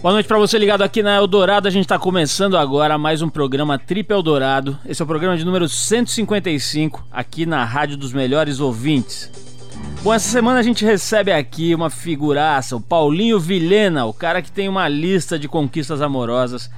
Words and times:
Boa 0.00 0.12
noite 0.12 0.28
para 0.28 0.38
você 0.38 0.56
ligado 0.56 0.82
aqui 0.82 1.02
na 1.02 1.16
Eldorado. 1.16 1.66
A 1.66 1.70
gente 1.72 1.82
está 1.82 1.98
começando 1.98 2.56
agora 2.56 2.96
mais 2.96 3.20
um 3.20 3.28
programa 3.28 3.76
Trip 3.76 4.08
Eldorado. 4.12 4.78
Esse 4.86 5.02
é 5.02 5.04
o 5.04 5.08
programa 5.08 5.36
de 5.36 5.44
número 5.44 5.68
155 5.68 7.04
aqui 7.10 7.44
na 7.44 7.64
Rádio 7.64 7.96
dos 7.96 8.12
Melhores 8.12 8.60
Ouvintes. 8.60 9.28
Bom, 10.04 10.14
essa 10.14 10.30
semana 10.30 10.60
a 10.60 10.62
gente 10.62 10.84
recebe 10.84 11.32
aqui 11.32 11.74
uma 11.74 11.90
figuraça, 11.90 12.76
o 12.76 12.80
Paulinho 12.80 13.40
Vilhena, 13.40 14.04
o 14.04 14.12
cara 14.12 14.40
que 14.40 14.52
tem 14.52 14.68
uma 14.68 14.86
lista 14.86 15.36
de 15.36 15.48
conquistas 15.48 16.00
amorosas 16.00 16.70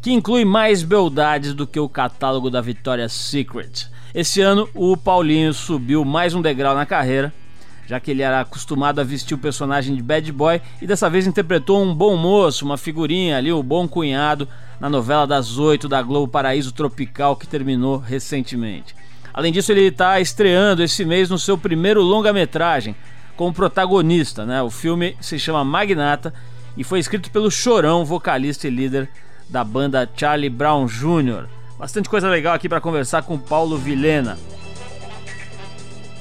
que 0.00 0.12
inclui 0.12 0.44
mais 0.44 0.84
beldades 0.84 1.52
do 1.54 1.66
que 1.66 1.80
o 1.80 1.88
catálogo 1.88 2.50
da 2.50 2.60
Victoria's 2.60 3.12
Secret. 3.12 3.88
Esse 4.14 4.40
ano 4.40 4.68
o 4.74 4.96
Paulinho 4.96 5.52
subiu 5.52 6.04
mais 6.04 6.36
um 6.36 6.40
degrau 6.40 6.76
na 6.76 6.86
carreira 6.86 7.34
já 7.90 7.98
que 7.98 8.12
ele 8.12 8.22
era 8.22 8.42
acostumado 8.42 9.00
a 9.00 9.04
vestir 9.04 9.34
o 9.34 9.38
personagem 9.38 9.96
de 9.96 10.00
bad 10.00 10.30
boy 10.30 10.62
e 10.80 10.86
dessa 10.86 11.10
vez 11.10 11.26
interpretou 11.26 11.82
um 11.82 11.92
bom 11.92 12.16
moço, 12.16 12.64
uma 12.64 12.78
figurinha 12.78 13.36
ali, 13.36 13.50
o 13.50 13.64
bom 13.64 13.88
cunhado, 13.88 14.46
na 14.78 14.88
novela 14.88 15.26
das 15.26 15.58
oito 15.58 15.88
da 15.88 16.00
Globo 16.00 16.30
Paraíso 16.30 16.70
Tropical 16.70 17.34
que 17.34 17.48
terminou 17.48 17.98
recentemente. 17.98 18.94
Além 19.34 19.52
disso, 19.52 19.72
ele 19.72 19.88
está 19.88 20.20
estreando 20.20 20.84
esse 20.84 21.04
mês 21.04 21.28
no 21.28 21.36
seu 21.36 21.58
primeiro 21.58 22.00
longa-metragem 22.00 22.94
como 23.36 23.52
protagonista, 23.52 24.46
né? 24.46 24.62
O 24.62 24.70
filme 24.70 25.16
se 25.20 25.36
chama 25.36 25.64
Magnata 25.64 26.32
e 26.76 26.84
foi 26.84 27.00
escrito 27.00 27.28
pelo 27.32 27.50
Chorão, 27.50 28.04
vocalista 28.04 28.68
e 28.68 28.70
líder 28.70 29.08
da 29.48 29.64
banda 29.64 30.08
Charlie 30.14 30.48
Brown 30.48 30.86
Jr. 30.86 31.48
Bastante 31.76 32.08
coisa 32.08 32.28
legal 32.28 32.54
aqui 32.54 32.68
para 32.68 32.80
conversar 32.80 33.24
com 33.24 33.36
Paulo 33.36 33.76
Vilhena. 33.76 34.38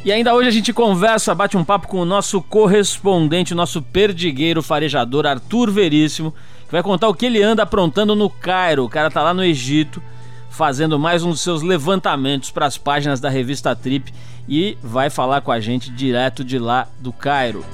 E 0.04 0.14
ainda 0.14 0.34
hoje 0.34 0.48
a 0.48 0.52
gente 0.52 0.72
conversa, 0.72 1.36
bate 1.36 1.58
um 1.58 1.64
papo 1.64 1.90
com 1.90 2.00
o 2.00 2.06
nosso 2.06 2.42
correspondente, 2.42 3.52
o 3.52 3.56
nosso 3.56 3.82
perdigueiro 3.82 4.64
farejador 4.64 5.26
Arthur 5.26 5.70
Veríssimo, 5.70 6.34
que 6.66 6.72
vai 6.72 6.82
contar 6.82 7.10
o 7.10 7.14
que 7.14 7.26
ele 7.26 7.44
anda 7.44 7.64
aprontando 7.64 8.16
no 8.16 8.30
Cairo. 8.30 8.86
O 8.86 8.90
cara 8.90 9.12
tá 9.12 9.22
lá 9.22 9.34
no 9.34 9.44
Egito 9.44 10.02
fazendo 10.50 10.98
mais 10.98 11.24
um 11.24 11.32
dos 11.32 11.42
seus 11.42 11.62
levantamentos 11.62 12.50
para 12.50 12.66
as 12.66 12.78
páginas 12.78 13.20
da 13.20 13.30
revista 13.30 13.76
Trip 13.76 14.14
e 14.48 14.78
vai 14.82 15.10
falar 15.10 15.42
com 15.42 15.52
a 15.52 15.60
gente 15.60 15.92
direto 15.92 16.46
de 16.46 16.58
lá 16.58 16.88
do 17.00 17.12
Cairo. 17.12 17.66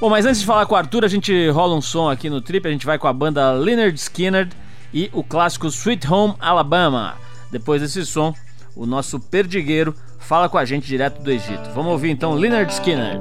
Bom, 0.00 0.10
mas 0.10 0.26
antes 0.26 0.40
de 0.40 0.46
falar 0.46 0.66
com 0.66 0.74
o 0.74 0.78
Arthur, 0.78 1.04
a 1.04 1.08
gente 1.08 1.48
rola 1.50 1.76
um 1.76 1.80
som 1.80 2.10
aqui 2.10 2.28
no 2.28 2.40
Trip, 2.40 2.66
a 2.66 2.70
gente 2.70 2.86
vai 2.86 2.98
com 2.98 3.06
a 3.06 3.12
banda 3.12 3.52
Leonard 3.52 3.96
Skinner 3.96 4.48
e 4.92 5.08
o 5.12 5.22
clássico 5.22 5.68
Sweet 5.68 6.12
Home 6.12 6.34
Alabama. 6.40 7.14
Depois 7.50 7.80
desse 7.80 8.04
som, 8.04 8.34
o 8.74 8.84
nosso 8.86 9.20
perdigueiro 9.20 9.94
fala 10.30 10.48
com 10.48 10.58
a 10.58 10.64
gente 10.64 10.86
direto 10.86 11.20
do 11.20 11.28
Egito. 11.28 11.70
Vamos 11.74 11.90
ouvir 11.90 12.10
então 12.10 12.34
Leonard 12.34 12.72
Skinner. 12.72 13.20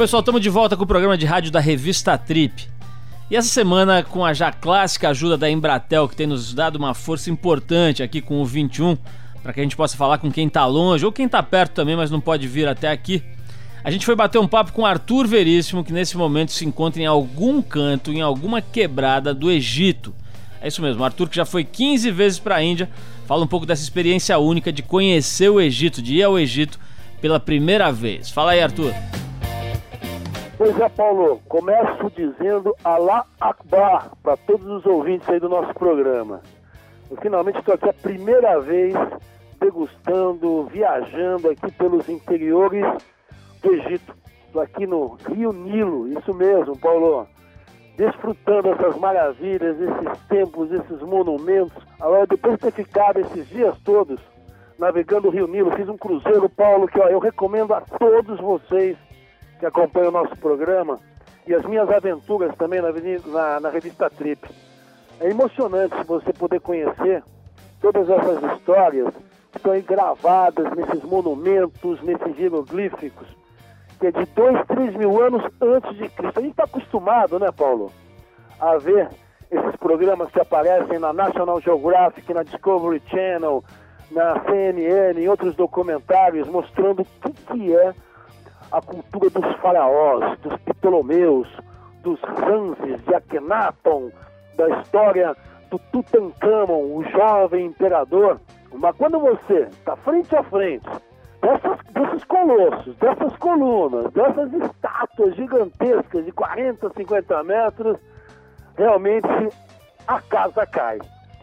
Pessoal, 0.00 0.20
estamos 0.20 0.40
de 0.40 0.48
volta 0.48 0.78
com 0.78 0.84
o 0.84 0.86
programa 0.86 1.18
de 1.18 1.26
rádio 1.26 1.52
da 1.52 1.60
revista 1.60 2.16
Trip. 2.16 2.66
E 3.30 3.36
essa 3.36 3.50
semana, 3.50 4.02
com 4.02 4.24
a 4.24 4.32
já 4.32 4.50
clássica 4.50 5.10
ajuda 5.10 5.36
da 5.36 5.50
Embratel, 5.50 6.08
que 6.08 6.16
tem 6.16 6.26
nos 6.26 6.54
dado 6.54 6.76
uma 6.76 6.94
força 6.94 7.30
importante 7.30 8.02
aqui 8.02 8.22
com 8.22 8.40
o 8.40 8.46
21, 8.46 8.96
para 9.42 9.52
que 9.52 9.60
a 9.60 9.62
gente 9.62 9.76
possa 9.76 9.98
falar 9.98 10.16
com 10.16 10.32
quem 10.32 10.46
está 10.46 10.64
longe 10.64 11.04
ou 11.04 11.12
quem 11.12 11.26
está 11.26 11.42
perto 11.42 11.72
também, 11.72 11.96
mas 11.96 12.10
não 12.10 12.18
pode 12.18 12.48
vir 12.48 12.66
até 12.66 12.90
aqui. 12.90 13.22
A 13.84 13.90
gente 13.90 14.06
foi 14.06 14.16
bater 14.16 14.38
um 14.38 14.48
papo 14.48 14.72
com 14.72 14.86
Arthur 14.86 15.26
Veríssimo, 15.26 15.84
que 15.84 15.92
nesse 15.92 16.16
momento 16.16 16.50
se 16.50 16.64
encontra 16.64 17.02
em 17.02 17.06
algum 17.06 17.60
canto, 17.60 18.10
em 18.10 18.22
alguma 18.22 18.62
quebrada 18.62 19.34
do 19.34 19.50
Egito. 19.50 20.14
É 20.62 20.68
isso 20.68 20.80
mesmo, 20.80 21.04
Arthur 21.04 21.28
que 21.28 21.36
já 21.36 21.44
foi 21.44 21.62
15 21.62 22.10
vezes 22.10 22.38
para 22.38 22.56
a 22.56 22.62
Índia, 22.62 22.88
fala 23.26 23.44
um 23.44 23.46
pouco 23.46 23.66
dessa 23.66 23.82
experiência 23.82 24.38
única 24.38 24.72
de 24.72 24.82
conhecer 24.82 25.50
o 25.50 25.60
Egito, 25.60 26.00
de 26.00 26.14
ir 26.14 26.22
ao 26.22 26.38
Egito 26.38 26.80
pela 27.20 27.38
primeira 27.38 27.92
vez. 27.92 28.30
Fala 28.30 28.52
aí, 28.52 28.62
Arthur. 28.62 28.94
Pois 30.60 30.78
é, 30.78 30.90
Paulo, 30.90 31.40
começo 31.48 32.10
dizendo 32.14 32.76
Alá 32.84 33.24
Akbar 33.40 34.10
para 34.22 34.36
todos 34.36 34.66
os 34.66 34.84
ouvintes 34.84 35.26
aí 35.30 35.40
do 35.40 35.48
nosso 35.48 35.72
programa. 35.72 36.42
Eu 37.10 37.16
finalmente 37.16 37.58
estou 37.58 37.72
aqui 37.72 37.88
a 37.88 37.94
primeira 37.94 38.60
vez 38.60 38.94
degustando, 39.58 40.64
viajando 40.64 41.48
aqui 41.48 41.72
pelos 41.72 42.06
interiores 42.10 42.84
do 43.62 43.72
Egito. 43.72 44.14
Estou 44.44 44.60
aqui 44.60 44.86
no 44.86 45.16
Rio 45.30 45.50
Nilo, 45.50 46.06
isso 46.08 46.34
mesmo, 46.34 46.76
Paulo. 46.76 47.26
Desfrutando 47.96 48.68
essas 48.68 48.98
maravilhas, 48.98 49.80
esses 49.80 50.26
templos, 50.28 50.70
esses 50.72 51.00
monumentos. 51.00 51.82
Agora, 51.98 52.26
depois 52.26 52.56
de 52.56 52.60
ter 52.60 52.72
ficado 52.72 53.18
esses 53.18 53.48
dias 53.48 53.74
todos 53.82 54.20
navegando 54.78 55.28
o 55.28 55.30
Rio 55.30 55.46
Nilo, 55.46 55.74
fiz 55.74 55.88
um 55.88 55.96
cruzeiro, 55.96 56.50
Paulo, 56.50 56.86
que 56.86 57.00
ó, 57.00 57.08
eu 57.08 57.18
recomendo 57.18 57.72
a 57.72 57.80
todos 57.80 58.38
vocês 58.38 58.98
que 59.60 59.66
acompanha 59.66 60.08
o 60.08 60.12
nosso 60.12 60.34
programa 60.38 60.98
e 61.46 61.54
as 61.54 61.64
minhas 61.64 61.88
aventuras 61.90 62.56
também 62.56 62.80
na, 62.80 62.90
na, 63.26 63.60
na 63.60 63.68
revista 63.68 64.08
Trip. 64.10 64.48
É 65.20 65.28
emocionante 65.28 65.94
você 66.06 66.32
poder 66.32 66.60
conhecer 66.60 67.22
todas 67.80 68.08
essas 68.08 68.42
histórias 68.54 69.12
que 69.52 69.58
estão 69.58 69.72
aí 69.72 69.82
gravadas 69.82 70.72
nesses 70.74 71.02
monumentos, 71.04 72.00
nesses 72.02 72.38
hieroglíficos, 72.38 73.28
que 73.98 74.06
é 74.06 74.10
de 74.10 74.24
dois, 74.34 74.66
três 74.66 74.96
mil 74.96 75.22
anos 75.22 75.42
antes 75.60 75.94
de 75.96 76.08
Cristo. 76.08 76.38
A 76.38 76.42
gente 76.42 76.52
está 76.52 76.64
acostumado, 76.64 77.38
né, 77.38 77.52
Paulo, 77.52 77.92
a 78.58 78.78
ver 78.78 79.08
esses 79.50 79.76
programas 79.76 80.30
que 80.30 80.40
aparecem 80.40 80.98
na 80.98 81.12
National 81.12 81.60
Geographic, 81.60 82.32
na 82.32 82.44
Discovery 82.44 83.02
Channel, 83.08 83.62
na 84.10 84.40
CNN, 84.44 85.20
em 85.20 85.28
outros 85.28 85.54
documentários, 85.54 86.48
mostrando 86.48 87.02
o 87.02 87.04
que, 87.04 87.32
que 87.32 87.76
é 87.76 87.92
a 88.72 88.80
cultura 88.80 89.30
dos 89.30 89.56
faraós, 89.56 90.38
dos 90.40 90.56
Ptolomeus, 90.60 91.48
dos 92.02 92.20
Ramses, 92.20 93.02
de 93.04 93.14
Akhenaton, 93.14 94.10
da 94.56 94.68
história 94.80 95.36
do 95.70 95.78
Tutankhamon, 95.78 96.96
o 96.96 97.04
jovem 97.10 97.66
imperador. 97.66 98.40
Mas 98.72 98.96
quando 98.96 99.18
você 99.18 99.62
está 99.70 99.96
frente 99.96 100.34
a 100.36 100.42
frente 100.44 100.88
dessas, 101.40 101.78
desses 101.92 102.24
colossos, 102.24 102.96
dessas 102.96 103.36
colunas, 103.36 104.12
dessas 104.12 104.52
estátuas 104.52 105.34
gigantescas 105.34 106.24
de 106.24 106.32
40, 106.32 106.90
50 106.90 107.44
metros, 107.44 107.96
realmente 108.76 109.28
a 110.06 110.20
casa 110.22 110.66
cai. 110.66 110.98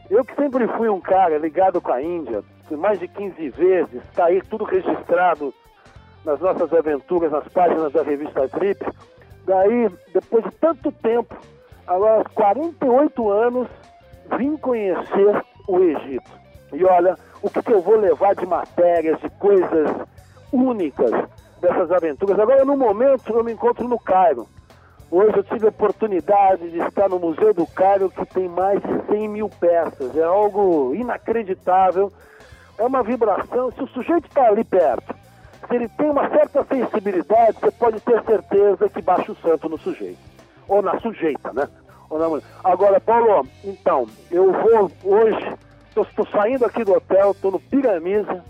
Eu 0.09 0.23
que 0.23 0.35
sempre 0.35 0.67
fui 0.69 0.87
um 0.87 1.01
cara 1.01 1.37
ligado 1.37 1.81
com 1.81 1.91
a 1.91 2.01
Índia, 2.01 2.41
fui 2.67 2.77
mais 2.77 2.99
de 2.99 3.07
15 3.09 3.49
vezes, 3.49 4.03
está 4.05 4.25
aí 4.25 4.41
tudo 4.43 4.63
registrado 4.63 5.53
nas 6.27 6.41
nossas 6.41 6.73
aventuras 6.73 7.31
nas 7.31 7.47
páginas 7.47 7.93
da 7.93 8.03
revista 8.03 8.49
Trip. 8.49 8.85
Daí, 9.45 9.89
depois 10.13 10.43
de 10.43 10.51
tanto 10.59 10.91
tempo, 10.91 11.33
agora 11.87 12.25
48 12.35 13.31
anos, 13.31 13.67
vim 14.37 14.57
conhecer 14.57 15.41
o 15.69 15.79
Egito. 15.79 16.29
E 16.73 16.83
olha, 16.83 17.15
o 17.41 17.49
que, 17.49 17.63
que 17.63 17.71
eu 17.71 17.81
vou 17.81 17.95
levar 17.95 18.35
de 18.35 18.45
matérias, 18.45 19.17
de 19.21 19.29
coisas 19.39 19.89
únicas 20.51 21.11
dessas 21.61 21.89
aventuras. 21.91 22.37
Agora, 22.37 22.65
no 22.65 22.75
momento, 22.75 23.33
eu 23.33 23.43
me 23.43 23.53
encontro 23.53 23.87
no 23.87 23.97
Cairo. 23.97 24.45
Hoje 25.09 25.37
eu 25.37 25.43
tive 25.45 25.67
a 25.67 25.69
oportunidade 25.69 26.69
de 26.69 26.79
estar 26.79 27.07
no 27.07 27.19
Museu 27.19 27.53
do 27.53 27.65
Cairo, 27.67 28.09
que 28.09 28.25
tem 28.25 28.49
mais 28.49 28.81
de 28.81 29.05
100 29.09 29.29
mil 29.29 29.47
peças. 29.47 30.13
É 30.17 30.23
algo 30.23 30.93
inacreditável. 30.93 32.11
É 32.77 32.83
uma 32.83 33.01
vibração. 33.01 33.71
Se 33.71 33.81
o 33.81 33.87
sujeito 33.87 34.27
está 34.27 34.47
ali 34.47 34.65
perto, 34.65 35.15
se 35.67 35.75
ele 35.75 35.87
tem 35.89 36.09
uma 36.09 36.29
certa 36.29 36.63
sensibilidade, 36.65 37.57
você 37.59 37.71
pode 37.71 37.99
ter 38.01 38.23
certeza 38.23 38.89
que 38.89 39.01
baixa 39.01 39.31
o 39.31 39.35
santo 39.35 39.69
no 39.69 39.77
sujeito. 39.77 40.19
Ou 40.67 40.81
na 40.81 40.99
sujeita, 40.99 41.51
né? 41.53 41.67
Na... 42.11 42.41
Agora, 42.63 42.99
Paulo, 42.99 43.47
então, 43.63 44.07
eu 44.31 44.51
vou 44.51 44.91
hoje, 45.03 45.53
estou 45.95 46.27
saindo 46.27 46.65
aqui 46.65 46.83
do 46.83 46.93
hotel, 46.93 47.31
estou 47.31 47.51
no 47.51 47.59
Piramisa, 47.59 48.43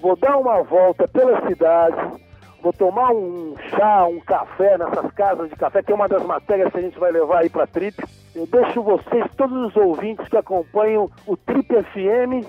vou 0.00 0.16
dar 0.16 0.36
uma 0.36 0.62
volta 0.62 1.08
pela 1.08 1.46
cidade, 1.46 2.20
vou 2.62 2.72
tomar 2.72 3.12
um 3.12 3.54
chá, 3.70 4.06
um 4.06 4.20
café 4.20 4.76
nessas 4.76 5.10
casas 5.12 5.48
de 5.48 5.56
café, 5.56 5.82
que 5.82 5.92
é 5.92 5.94
uma 5.94 6.08
das 6.08 6.22
matérias 6.22 6.70
que 6.70 6.78
a 6.78 6.82
gente 6.82 6.98
vai 6.98 7.12
levar 7.12 7.40
aí 7.40 7.48
para 7.48 7.64
a 7.64 7.66
Trip. 7.66 7.96
Eu 8.34 8.46
deixo 8.46 8.82
vocês, 8.82 9.26
todos 9.36 9.68
os 9.68 9.76
ouvintes 9.76 10.28
que 10.28 10.36
acompanham 10.36 11.10
o 11.26 11.36
Trip 11.36 11.68
FM 11.68 12.46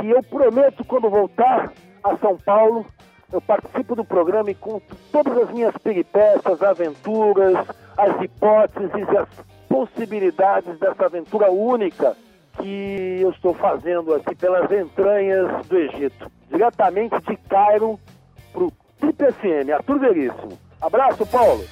que 0.00 0.10
eu 0.10 0.22
prometo 0.22 0.84
quando 0.84 1.10
voltar 1.10 1.72
a 2.02 2.16
São 2.18 2.36
Paulo, 2.38 2.86
eu 3.32 3.40
participo 3.42 3.94
do 3.94 4.04
programa 4.04 4.50
e 4.50 4.54
conto 4.54 4.96
todas 5.12 5.36
as 5.36 5.50
minhas 5.50 5.76
peripécias, 5.78 6.62
aventuras, 6.62 7.56
as 7.96 8.22
hipóteses 8.22 8.90
e 8.96 9.16
as 9.16 9.28
possibilidades 9.68 10.78
dessa 10.78 11.04
aventura 11.04 11.50
única 11.50 12.16
que 12.60 13.18
eu 13.20 13.30
estou 13.30 13.52
fazendo 13.54 14.14
aqui 14.14 14.34
pelas 14.34 14.70
entranhas 14.72 15.66
do 15.66 15.76
Egito. 15.76 16.30
Diretamente 16.50 17.16
de 17.20 17.36
Cairo 17.48 18.00
para 18.52 18.64
o 18.64 18.72
Trip 18.98 19.32
FM, 19.32 19.70
Arthur 19.74 19.98
Veríssimo. 19.98 20.58
Abraço, 20.80 21.26
Paulo! 21.26 21.64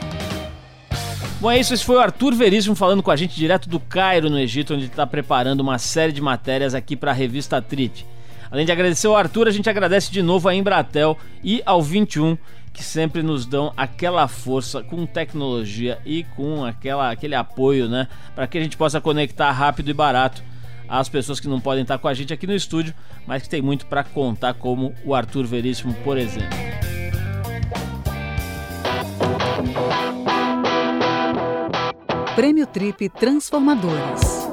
Bom, 1.41 1.51
é 1.51 1.59
isso. 1.59 1.73
Esse 1.73 1.85
foi 1.85 1.97
o 1.97 2.01
Arthur 2.01 2.35
Veríssimo 2.35 2.77
falando 2.77 3.03
com 3.03 3.11
a 3.11 3.17
gente 3.17 3.35
direto 3.35 3.69
do 3.69 3.81
Cairo, 3.81 4.29
no 4.29 4.39
Egito, 4.39 4.75
onde 4.75 4.87
está 4.87 5.07
preparando 5.07 5.61
uma 5.61 5.79
série 5.79 6.13
de 6.13 6.21
matérias 6.21 6.75
aqui 6.75 6.97
para 6.97 7.11
a 7.11 7.15
revista 7.15 7.61
Trip. 7.61 8.07
Além 8.51 8.65
de 8.65 8.73
agradecer 8.73 9.07
ao 9.07 9.17
Arthur, 9.17 9.49
a 9.49 9.51
gente 9.51 9.69
agradece 9.69 10.11
de 10.11 10.23
novo 10.23 10.49
a 10.49 10.55
Embratel 10.55 11.17
e 11.43 11.63
ao 11.65 11.83
21 11.83 12.37
que 12.73 12.85
sempre 12.85 13.23
nos 13.23 13.47
dão 13.47 13.73
aquela 13.75 14.29
força 14.29 14.83
com 14.83 15.07
tecnologia 15.07 15.99
e 16.05 16.25
com 16.37 16.63
aquela, 16.63 17.11
aquele 17.11 17.35
apoio, 17.35 17.89
né, 17.89 18.07
para 18.35 18.47
que 18.47 18.59
a 18.59 18.63
gente 18.63 18.77
possa 18.77 19.01
conectar 19.01 19.51
rápido 19.51 19.89
e 19.89 19.95
barato 19.95 20.43
às 20.87 21.09
pessoas 21.09 21.41
que 21.41 21.49
não 21.49 21.59
podem 21.59 21.83
estar 21.83 21.97
com 21.97 22.07
a 22.07 22.13
gente 22.13 22.35
aqui 22.35 22.47
no 22.47 22.55
estúdio, 22.55 22.95
mas 23.27 23.43
que 23.43 23.49
tem 23.49 23.63
muito 23.63 23.87
para 23.87 24.05
contar, 24.05 24.55
como 24.55 24.95
o 25.05 25.15
Arthur 25.15 25.47
Veríssimo, 25.47 25.95
por 26.05 26.19
exemplo. 26.19 26.57
Prêmio 32.37 32.67
Trip 32.67 33.09
Transformadores. 33.09 34.46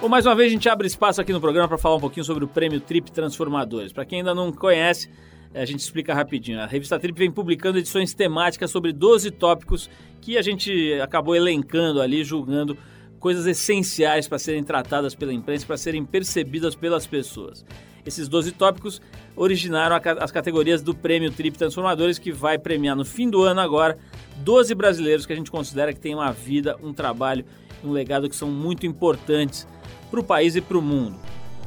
Bom, 0.00 0.08
mais 0.08 0.24
uma 0.24 0.34
vez 0.34 0.48
a 0.48 0.52
gente 0.54 0.66
abre 0.66 0.86
espaço 0.86 1.20
aqui 1.20 1.30
no 1.30 1.42
programa 1.42 1.68
para 1.68 1.76
falar 1.76 1.96
um 1.96 2.00
pouquinho 2.00 2.24
sobre 2.24 2.42
o 2.42 2.48
Prêmio 2.48 2.80
Trip 2.80 3.12
Transformadores. 3.12 3.92
Para 3.92 4.06
quem 4.06 4.20
ainda 4.20 4.34
não 4.34 4.50
conhece, 4.50 5.10
a 5.52 5.66
gente 5.66 5.80
explica 5.80 6.14
rapidinho. 6.14 6.58
A 6.58 6.64
revista 6.64 6.98
Trip 6.98 7.18
vem 7.18 7.30
publicando 7.30 7.76
edições 7.76 8.14
temáticas 8.14 8.70
sobre 8.70 8.94
12 8.94 9.30
tópicos 9.32 9.90
que 10.22 10.38
a 10.38 10.42
gente 10.42 10.94
acabou 11.02 11.36
elencando 11.36 12.00
ali, 12.00 12.24
julgando 12.24 12.78
coisas 13.18 13.44
essenciais 13.44 14.26
para 14.26 14.38
serem 14.38 14.64
tratadas 14.64 15.14
pela 15.14 15.34
imprensa, 15.34 15.66
para 15.66 15.76
serem 15.76 16.02
percebidas 16.02 16.74
pelas 16.74 17.06
pessoas. 17.06 17.62
Esses 18.06 18.26
12 18.26 18.52
tópicos 18.52 19.02
originaram 19.36 20.00
as 20.18 20.32
categorias 20.32 20.80
do 20.80 20.94
Prêmio 20.94 21.30
Trip 21.30 21.58
Transformadores, 21.58 22.18
que 22.18 22.32
vai 22.32 22.58
premiar 22.58 22.96
no 22.96 23.04
fim 23.04 23.28
do 23.28 23.42
ano 23.42 23.60
agora 23.60 23.98
12 24.38 24.74
brasileiros 24.74 25.26
que 25.26 25.34
a 25.34 25.36
gente 25.36 25.50
considera 25.50 25.92
que 25.92 26.00
têm 26.00 26.14
uma 26.14 26.32
vida, 26.32 26.74
um 26.82 26.94
trabalho 26.94 27.44
um 27.82 27.92
legado 27.92 28.28
que 28.28 28.36
são 28.36 28.50
muito 28.50 28.86
importantes 28.86 29.66
para 30.10 30.20
o 30.20 30.24
país 30.24 30.56
e 30.56 30.60
para 30.60 30.78
o 30.78 30.82
mundo. 30.82 31.16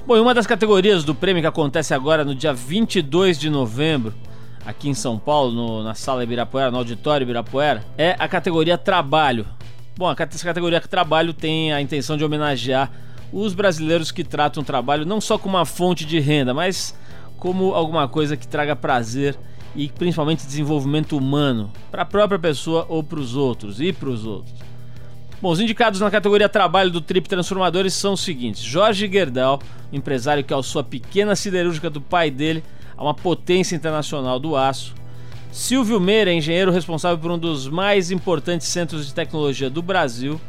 Bom, 0.05 0.17
e 0.17 0.19
uma 0.19 0.33
das 0.33 0.45
categorias 0.45 1.03
do 1.03 1.15
prêmio 1.15 1.41
que 1.41 1.47
acontece 1.47 1.93
agora 1.93 2.25
no 2.25 2.35
dia 2.35 2.53
22 2.53 3.39
de 3.39 3.49
novembro, 3.49 4.13
aqui 4.65 4.89
em 4.89 4.93
São 4.93 5.17
Paulo, 5.17 5.51
no, 5.51 5.83
na 5.83 5.93
Sala 5.93 6.23
Ibirapuera, 6.23 6.69
no 6.69 6.77
Auditório 6.77 7.23
Ibirapuera, 7.23 7.85
é 7.97 8.15
a 8.19 8.27
categoria 8.27 8.77
Trabalho. 8.77 9.45
Bom, 9.95 10.11
essa 10.11 10.45
categoria 10.45 10.81
Trabalho 10.81 11.33
tem 11.33 11.71
a 11.71 11.79
intenção 11.79 12.17
de 12.17 12.25
homenagear 12.25 12.91
os 13.33 13.53
brasileiros 13.53 14.11
que 14.11 14.23
tratam 14.23 14.61
o 14.61 14.65
trabalho 14.65 15.05
não 15.05 15.19
só 15.19 15.37
como 15.37 15.57
uma 15.57 15.65
fonte 15.65 16.05
de 16.05 16.19
renda, 16.19 16.53
mas 16.53 16.95
como 17.37 17.73
alguma 17.73 18.07
coisa 18.07 18.37
que 18.37 18.47
traga 18.47 18.75
prazer 18.75 19.37
e 19.75 19.89
principalmente 19.89 20.45
desenvolvimento 20.45 21.17
humano 21.17 21.71
para 21.89 22.03
a 22.03 22.05
própria 22.05 22.37
pessoa 22.37 22.85
ou 22.87 23.03
para 23.03 23.19
os 23.19 23.35
outros 23.35 23.81
e 23.81 23.91
para 23.91 24.09
os 24.09 24.25
outros. 24.25 24.53
Bom, 25.43 25.51
os 25.51 25.59
indicados 25.59 25.99
na 25.99 26.09
categoria 26.09 26.47
trabalho 26.47 26.89
do 26.89 27.01
Trip 27.01 27.27
Transformadores 27.27 27.93
são 27.93 28.13
os 28.13 28.21
seguintes: 28.21 28.63
Jorge 28.63 29.11
Gerdau, 29.11 29.59
empresário 29.91 30.41
que 30.41 30.53
alçou 30.53 30.79
a 30.79 30.85
pequena 30.85 31.35
siderúrgica 31.35 31.89
do 31.89 31.99
pai 31.99 32.31
dele 32.31 32.63
a 32.95 33.03
uma 33.03 33.13
potência 33.13 33.75
internacional 33.75 34.39
do 34.39 34.55
aço. 34.55 34.95
Silvio 35.51 35.99
Meira, 35.99 36.31
engenheiro 36.31 36.71
responsável 36.71 37.17
por 37.17 37.29
um 37.29 37.37
dos 37.37 37.67
mais 37.67 38.09
importantes 38.09 38.67
centros 38.67 39.05
de 39.05 39.13
tecnologia 39.13 39.69
do 39.69 39.81
Brasil, 39.81 40.39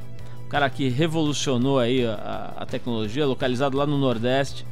o 0.46 0.49
cara 0.49 0.70
que 0.70 0.88
revolucionou 0.88 1.81
aí 1.81 2.06
a, 2.06 2.52
a 2.58 2.64
tecnologia, 2.64 3.26
localizado 3.26 3.76
lá 3.76 3.85
no 3.85 3.99
Nordeste. 3.99 4.64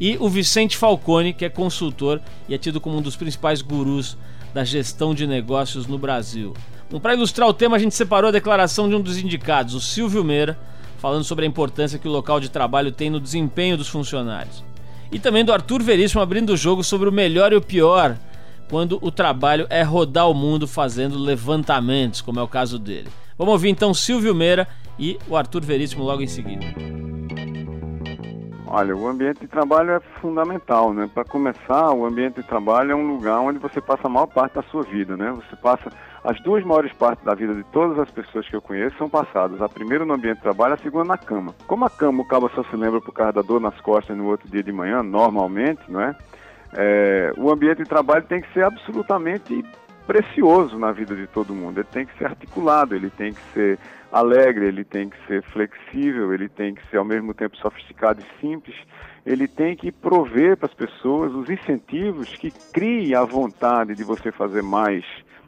E 0.00 0.16
o 0.18 0.30
Vicente 0.30 0.78
Falcone, 0.78 1.34
que 1.34 1.44
é 1.44 1.50
consultor 1.50 2.22
e 2.48 2.54
é 2.54 2.58
tido 2.58 2.80
como 2.80 2.96
um 2.96 3.02
dos 3.02 3.16
principais 3.16 3.60
gurus 3.60 4.16
da 4.54 4.64
gestão 4.64 5.14
de 5.14 5.26
negócios 5.26 5.86
no 5.86 5.98
Brasil. 5.98 6.54
Para 7.00 7.14
ilustrar 7.14 7.48
o 7.48 7.54
tema, 7.54 7.76
a 7.76 7.78
gente 7.78 7.94
separou 7.94 8.28
a 8.28 8.32
declaração 8.32 8.88
de 8.88 8.94
um 8.94 9.00
dos 9.00 9.18
indicados, 9.18 9.74
o 9.74 9.80
Silvio 9.80 10.22
Meira, 10.22 10.58
falando 10.98 11.24
sobre 11.24 11.44
a 11.44 11.48
importância 11.48 11.98
que 11.98 12.06
o 12.06 12.12
local 12.12 12.38
de 12.38 12.50
trabalho 12.50 12.92
tem 12.92 13.10
no 13.10 13.18
desempenho 13.18 13.76
dos 13.76 13.88
funcionários. 13.88 14.62
E 15.10 15.18
também 15.18 15.44
do 15.44 15.52
Arthur 15.52 15.82
Veríssimo 15.82 16.22
abrindo 16.22 16.50
o 16.50 16.56
jogo 16.56 16.84
sobre 16.84 17.08
o 17.08 17.12
melhor 17.12 17.52
e 17.52 17.56
o 17.56 17.62
pior, 17.62 18.16
quando 18.68 18.98
o 19.02 19.10
trabalho 19.10 19.66
é 19.68 19.82
rodar 19.82 20.30
o 20.30 20.34
mundo 20.34 20.66
fazendo 20.68 21.18
levantamentos, 21.18 22.20
como 22.20 22.38
é 22.38 22.42
o 22.42 22.48
caso 22.48 22.78
dele. 22.78 23.08
Vamos 23.36 23.52
ouvir 23.52 23.70
então 23.70 23.92
Silvio 23.92 24.34
Meira 24.34 24.68
e 24.98 25.18
o 25.28 25.36
Arthur 25.36 25.62
Veríssimo 25.62 26.04
logo 26.04 26.22
em 26.22 26.26
seguida. 26.26 26.64
Olha, 28.66 28.96
o 28.96 29.06
ambiente 29.06 29.40
de 29.40 29.48
trabalho 29.48 29.90
é 29.90 30.00
fundamental, 30.20 30.94
né? 30.94 31.10
Para 31.12 31.24
começar, 31.24 31.92
o 31.92 32.06
ambiente 32.06 32.36
de 32.36 32.46
trabalho 32.46 32.92
é 32.92 32.94
um 32.94 33.06
lugar 33.06 33.40
onde 33.40 33.58
você 33.58 33.82
passa 33.82 34.06
a 34.06 34.08
maior 34.08 34.26
parte 34.28 34.54
da 34.54 34.62
sua 34.62 34.82
vida, 34.82 35.14
né? 35.14 35.30
Você 35.32 35.54
passa 35.56 35.92
as 36.24 36.40
duas 36.42 36.64
maiores 36.64 36.92
partes 36.92 37.24
da 37.24 37.34
vida 37.34 37.54
de 37.54 37.64
todas 37.64 37.98
as 37.98 38.10
pessoas 38.10 38.48
que 38.48 38.54
eu 38.54 38.62
conheço 38.62 38.96
são 38.96 39.08
passadas. 39.08 39.60
A 39.60 39.68
primeira 39.68 40.04
no 40.04 40.14
ambiente 40.14 40.36
de 40.36 40.42
trabalho, 40.42 40.74
a 40.74 40.78
segunda 40.78 41.04
na 41.04 41.18
cama. 41.18 41.54
Como 41.66 41.84
a 41.84 41.90
cama 41.90 42.22
o 42.22 42.26
cabo 42.26 42.48
só 42.54 42.62
se 42.64 42.76
lembra 42.76 43.00
por 43.00 43.12
causa 43.12 43.32
da 43.32 43.42
dor 43.42 43.60
nas 43.60 43.78
costas 43.80 44.16
no 44.16 44.26
outro 44.26 44.48
dia 44.48 44.62
de 44.62 44.70
manhã, 44.70 45.02
normalmente, 45.02 45.82
não 45.88 46.00
é? 46.00 46.16
é 46.74 47.32
o 47.36 47.50
ambiente 47.50 47.78
de 47.78 47.88
trabalho 47.88 48.24
tem 48.24 48.40
que 48.40 48.52
ser 48.52 48.64
absolutamente 48.64 49.64
precioso 50.06 50.78
na 50.78 50.92
vida 50.92 51.16
de 51.16 51.26
todo 51.26 51.54
mundo. 51.54 51.78
Ele 51.78 51.88
tem 51.90 52.06
que 52.06 52.16
ser 52.16 52.26
articulado, 52.26 52.94
ele 52.94 53.10
tem 53.10 53.32
que 53.32 53.42
ser 53.52 53.78
alegre, 54.12 54.66
ele 54.66 54.84
tem 54.84 55.08
que 55.08 55.16
ser 55.26 55.42
flexível, 55.42 56.32
ele 56.32 56.48
tem 56.48 56.74
que 56.74 56.86
ser 56.88 56.98
ao 56.98 57.04
mesmo 57.04 57.34
tempo 57.34 57.56
sofisticado 57.56 58.20
e 58.22 58.40
simples. 58.40 58.76
Ele 59.26 59.48
tem 59.48 59.74
que 59.74 59.90
prover 59.90 60.56
para 60.56 60.68
as 60.68 60.74
pessoas 60.74 61.32
os 61.32 61.50
incentivos 61.50 62.32
que 62.34 62.52
criem 62.72 63.14
a 63.14 63.24
vontade 63.24 63.94
de 63.94 64.04
você 64.04 64.30
fazer 64.30 64.62
mais 64.62 65.04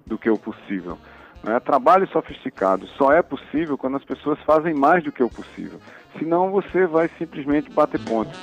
do 0.06 0.18
que 0.18 0.30
o 0.30 0.38
possível. 0.38 0.98
Né? 1.42 1.60
Trabalho 1.60 2.08
sofisticado 2.08 2.86
só 2.98 3.12
é 3.12 3.22
possível 3.22 3.76
quando 3.76 3.96
as 3.96 4.04
pessoas 4.04 4.38
fazem 4.40 4.74
mais 4.74 5.04
do 5.04 5.12
que 5.12 5.22
o 5.22 5.28
possível. 5.28 5.78
Senão 6.18 6.50
você 6.50 6.86
vai 6.86 7.08
simplesmente 7.18 7.70
bater 7.70 8.00
pontos. 8.00 8.38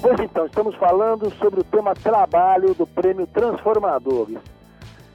Pois 0.00 0.18
então, 0.18 0.46
estamos 0.46 0.74
falando 0.76 1.30
sobre 1.34 1.60
o 1.60 1.64
tema 1.64 1.94
trabalho 1.94 2.74
do 2.74 2.86
Prêmio 2.86 3.26
Transformadores. 3.28 4.38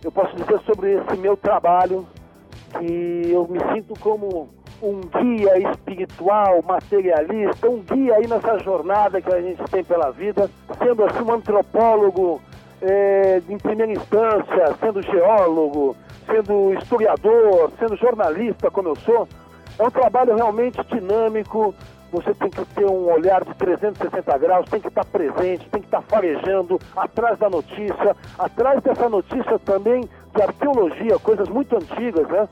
Eu 0.01 0.11
posso 0.11 0.33
dizer 0.37 0.59
sobre 0.61 0.93
esse 0.93 1.17
meu 1.17 1.35
trabalho 1.35 2.07
que 2.79 3.31
eu 3.31 3.45
me 3.47 3.59
sinto 3.73 3.99
como 3.99 4.49
um 4.81 5.01
guia 5.01 5.71
espiritual, 5.71 6.61
materialista, 6.61 7.69
um 7.69 7.81
guia 7.81 8.15
aí 8.15 8.27
nessa 8.27 8.59
jornada 8.59 9.21
que 9.21 9.33
a 9.33 9.41
gente 9.41 9.61
tem 9.65 9.83
pela 9.83 10.11
vida, 10.11 10.49
sendo 10.77 11.03
assim 11.03 11.21
um 11.21 11.33
antropólogo 11.33 12.41
é, 12.81 13.41
em 13.49 13.57
primeira 13.57 13.91
instância, 13.91 14.75
sendo 14.79 15.01
geólogo, 15.01 15.95
sendo 16.25 16.73
historiador, 16.73 17.71
sendo 17.79 17.95
jornalista, 17.95 18.69
como 18.69 18.89
eu 18.89 18.95
sou, 18.97 19.27
é 19.79 19.83
um 19.83 19.91
trabalho 19.91 20.35
realmente 20.35 20.83
dinâmico. 20.85 21.73
Você 22.11 22.33
tem 22.35 22.49
que 22.49 22.63
ter 22.73 22.85
um 22.85 23.11
olhar 23.11 23.43
de 23.43 23.53
360 23.55 24.37
graus, 24.37 24.69
tem 24.69 24.79
que 24.79 24.87
estar 24.87 25.03
presente, 25.05 25.69
tem 25.69 25.81
que 25.81 25.87
estar 25.87 26.01
farejando 26.03 26.79
atrás 26.95 27.37
da 27.37 27.49
notícia, 27.49 28.15
atrás 28.39 28.81
dessa 28.81 29.09
notícia 29.09 29.59
também 29.59 30.07
de 30.33 30.41
arqueologia, 30.41 31.19
coisas 31.19 31.49
muito 31.49 31.75
antigas, 31.75 32.27
né? 32.29 32.47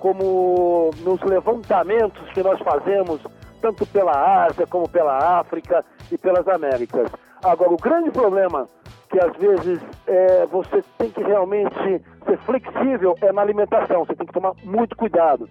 Como 0.00 0.90
nos 1.02 1.20
levantamentos 1.22 2.26
que 2.32 2.42
nós 2.42 2.58
fazemos, 2.60 3.20
tanto 3.60 3.84
pela 3.86 4.46
Ásia 4.46 4.66
como 4.66 4.88
pela 4.88 5.38
África 5.38 5.84
e 6.10 6.16
pelas 6.16 6.46
Américas. 6.48 7.10
Agora, 7.42 7.72
o 7.72 7.76
grande 7.76 8.10
problema 8.10 8.66
que 9.14 9.20
às 9.20 9.36
vezes 9.36 9.80
é, 10.08 10.44
você 10.46 10.82
tem 10.98 11.08
que 11.08 11.22
realmente 11.22 12.02
ser 12.26 12.38
flexível 12.38 13.16
é 13.22 13.30
na 13.30 13.42
alimentação, 13.42 14.04
você 14.04 14.16
tem 14.16 14.26
que 14.26 14.32
tomar 14.32 14.54
muito 14.64 14.96
cuidado. 14.96 15.48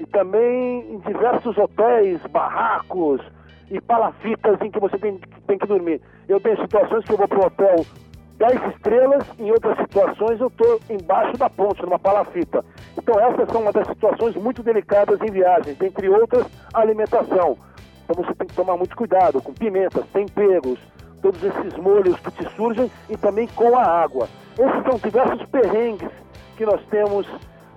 E 0.00 0.06
também 0.06 0.92
em 0.92 0.98
diversos 0.98 1.56
hotéis, 1.56 2.20
barracos 2.32 3.20
e 3.70 3.80
palafitas 3.80 4.60
em 4.60 4.72
que 4.72 4.80
você 4.80 4.98
tem, 4.98 5.20
tem 5.46 5.56
que 5.56 5.66
dormir. 5.68 6.00
Eu 6.28 6.40
tenho 6.40 6.60
situações 6.60 7.04
que 7.04 7.12
eu 7.12 7.16
vou 7.16 7.28
para 7.28 7.38
um 7.38 7.46
hotel 7.46 7.86
10 8.38 8.74
estrelas, 8.74 9.24
em 9.38 9.52
outras 9.52 9.76
situações 9.78 10.40
eu 10.40 10.48
estou 10.48 10.80
embaixo 10.90 11.38
da 11.38 11.48
ponte, 11.48 11.82
numa 11.82 12.00
palafita. 12.00 12.64
Então 12.98 13.20
essas 13.20 13.48
são 13.50 13.62
uma 13.62 13.72
das 13.72 13.86
situações 13.86 14.34
muito 14.34 14.64
delicadas 14.64 15.20
em 15.22 15.30
viagens, 15.30 15.80
entre 15.80 16.08
outras 16.08 16.44
alimentação. 16.74 17.56
Então 18.04 18.24
você 18.24 18.34
tem 18.34 18.48
que 18.48 18.54
tomar 18.54 18.76
muito 18.76 18.96
cuidado 18.96 19.40
com 19.40 19.52
pimentas, 19.52 20.04
temperos, 20.12 20.80
todos 21.26 21.42
esses 21.42 21.76
molhos 21.78 22.16
que 22.20 22.30
te 22.30 22.54
surgem 22.54 22.90
e 23.10 23.16
também 23.16 23.48
com 23.48 23.76
a 23.76 23.82
água. 23.82 24.28
Esses 24.56 24.82
são 24.84 24.98
diversos 25.02 25.44
perrengues 25.48 26.08
que 26.56 26.64
nós 26.64 26.80
temos 26.88 27.26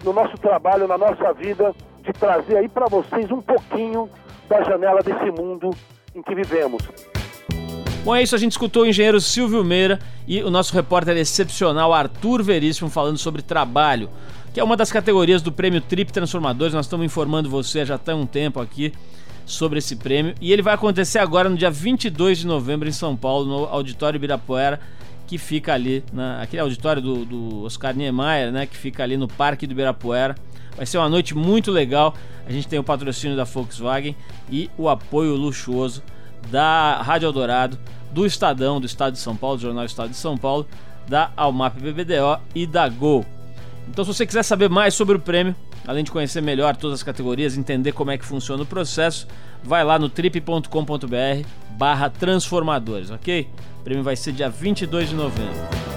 no 0.03 0.13
nosso 0.13 0.37
trabalho, 0.37 0.87
na 0.87 0.97
nossa 0.97 1.33
vida, 1.33 1.73
de 2.03 2.13
trazer 2.13 2.57
aí 2.57 2.69
para 2.69 2.85
vocês 2.85 3.31
um 3.31 3.41
pouquinho 3.41 4.07
da 4.47 4.63
janela 4.63 5.01
desse 5.01 5.31
mundo 5.31 5.71
em 6.13 6.21
que 6.21 6.35
vivemos. 6.35 6.83
Bom, 8.03 8.15
é 8.15 8.21
isso. 8.21 8.35
A 8.35 8.39
gente 8.39 8.51
escutou 8.51 8.83
o 8.83 8.85
engenheiro 8.85 9.19
Silvio 9.19 9.63
Meira 9.63 9.99
e 10.27 10.43
o 10.43 10.51
nosso 10.51 10.73
repórter 10.73 11.17
excepcional 11.17 11.91
Arthur 11.91 12.43
Veríssimo 12.43 12.89
falando 12.89 13.17
sobre 13.17 13.41
trabalho, 13.41 14.11
que 14.53 14.59
é 14.59 14.63
uma 14.63 14.77
das 14.77 14.91
categorias 14.91 15.41
do 15.41 15.51
prêmio 15.51 15.81
Trip 15.81 16.13
Transformadores. 16.13 16.73
Nós 16.73 16.85
estamos 16.85 17.05
informando 17.05 17.49
você 17.49 17.83
já 17.83 17.97
tem 17.97 18.13
um 18.13 18.27
tempo 18.27 18.61
aqui 18.61 18.93
sobre 19.49 19.79
esse 19.79 19.95
prêmio 19.95 20.35
e 20.39 20.53
ele 20.53 20.61
vai 20.61 20.75
acontecer 20.75 21.17
agora 21.17 21.49
no 21.49 21.57
dia 21.57 21.71
22 21.71 22.39
de 22.39 22.47
novembro 22.47 22.87
em 22.87 22.91
São 22.91 23.15
Paulo, 23.15 23.45
no 23.45 23.65
Auditório 23.65 24.17
Ibirapuera, 24.17 24.79
que 25.25 25.37
fica 25.37 25.73
ali, 25.73 26.03
na, 26.13 26.41
aquele 26.41 26.61
auditório 26.61 27.01
do, 27.01 27.25
do 27.25 27.63
Oscar 27.63 27.95
Niemeyer, 27.95 28.51
né, 28.51 28.65
que 28.65 28.77
fica 28.77 29.03
ali 29.03 29.17
no 29.17 29.27
Parque 29.27 29.65
do 29.65 29.71
Ibirapuera. 29.71 30.35
Vai 30.77 30.85
ser 30.85 30.97
uma 30.97 31.09
noite 31.09 31.35
muito 31.35 31.71
legal. 31.71 32.13
A 32.47 32.51
gente 32.51 32.67
tem 32.67 32.79
o 32.79 32.83
patrocínio 32.83 33.35
da 33.35 33.43
Volkswagen 33.43 34.15
e 34.49 34.69
o 34.77 34.87
apoio 34.87 35.35
luxuoso 35.35 36.03
da 36.49 37.01
Rádio 37.01 37.27
Eldorado, 37.27 37.77
do 38.11 38.25
Estadão, 38.25 38.79
do 38.79 38.85
Estado 38.85 39.13
de 39.13 39.19
São 39.19 39.35
Paulo, 39.35 39.57
do 39.57 39.61
Jornal 39.63 39.85
Estado 39.85 40.09
de 40.09 40.15
São 40.15 40.37
Paulo, 40.37 40.67
da 41.07 41.31
Almap 41.35 41.75
BBDO 41.75 42.39
e 42.55 42.65
da 42.65 42.87
Gol. 42.87 43.25
Então, 43.89 44.05
se 44.05 44.13
você 44.13 44.25
quiser 44.25 44.43
saber 44.43 44.69
mais 44.69 44.93
sobre 44.93 45.15
o 45.15 45.19
prêmio, 45.19 45.55
além 45.85 46.03
de 46.03 46.11
conhecer 46.11 46.41
melhor 46.41 46.75
todas 46.75 46.99
as 46.99 47.03
categorias, 47.03 47.57
entender 47.57 47.91
como 47.91 48.11
é 48.11 48.17
que 48.17 48.25
funciona 48.25 48.61
o 48.61 48.65
processo, 48.65 49.27
vai 49.63 49.83
lá 49.83 49.97
no 49.97 50.07
trip.com.br 50.07 51.47
barra 51.71 52.09
transformadores, 52.09 53.09
ok? 53.09 53.49
O 53.79 53.83
prêmio 53.83 54.03
vai 54.03 54.15
ser 54.15 54.31
dia 54.31 54.49
22 54.49 55.09
de 55.09 55.15
novembro. 55.15 55.89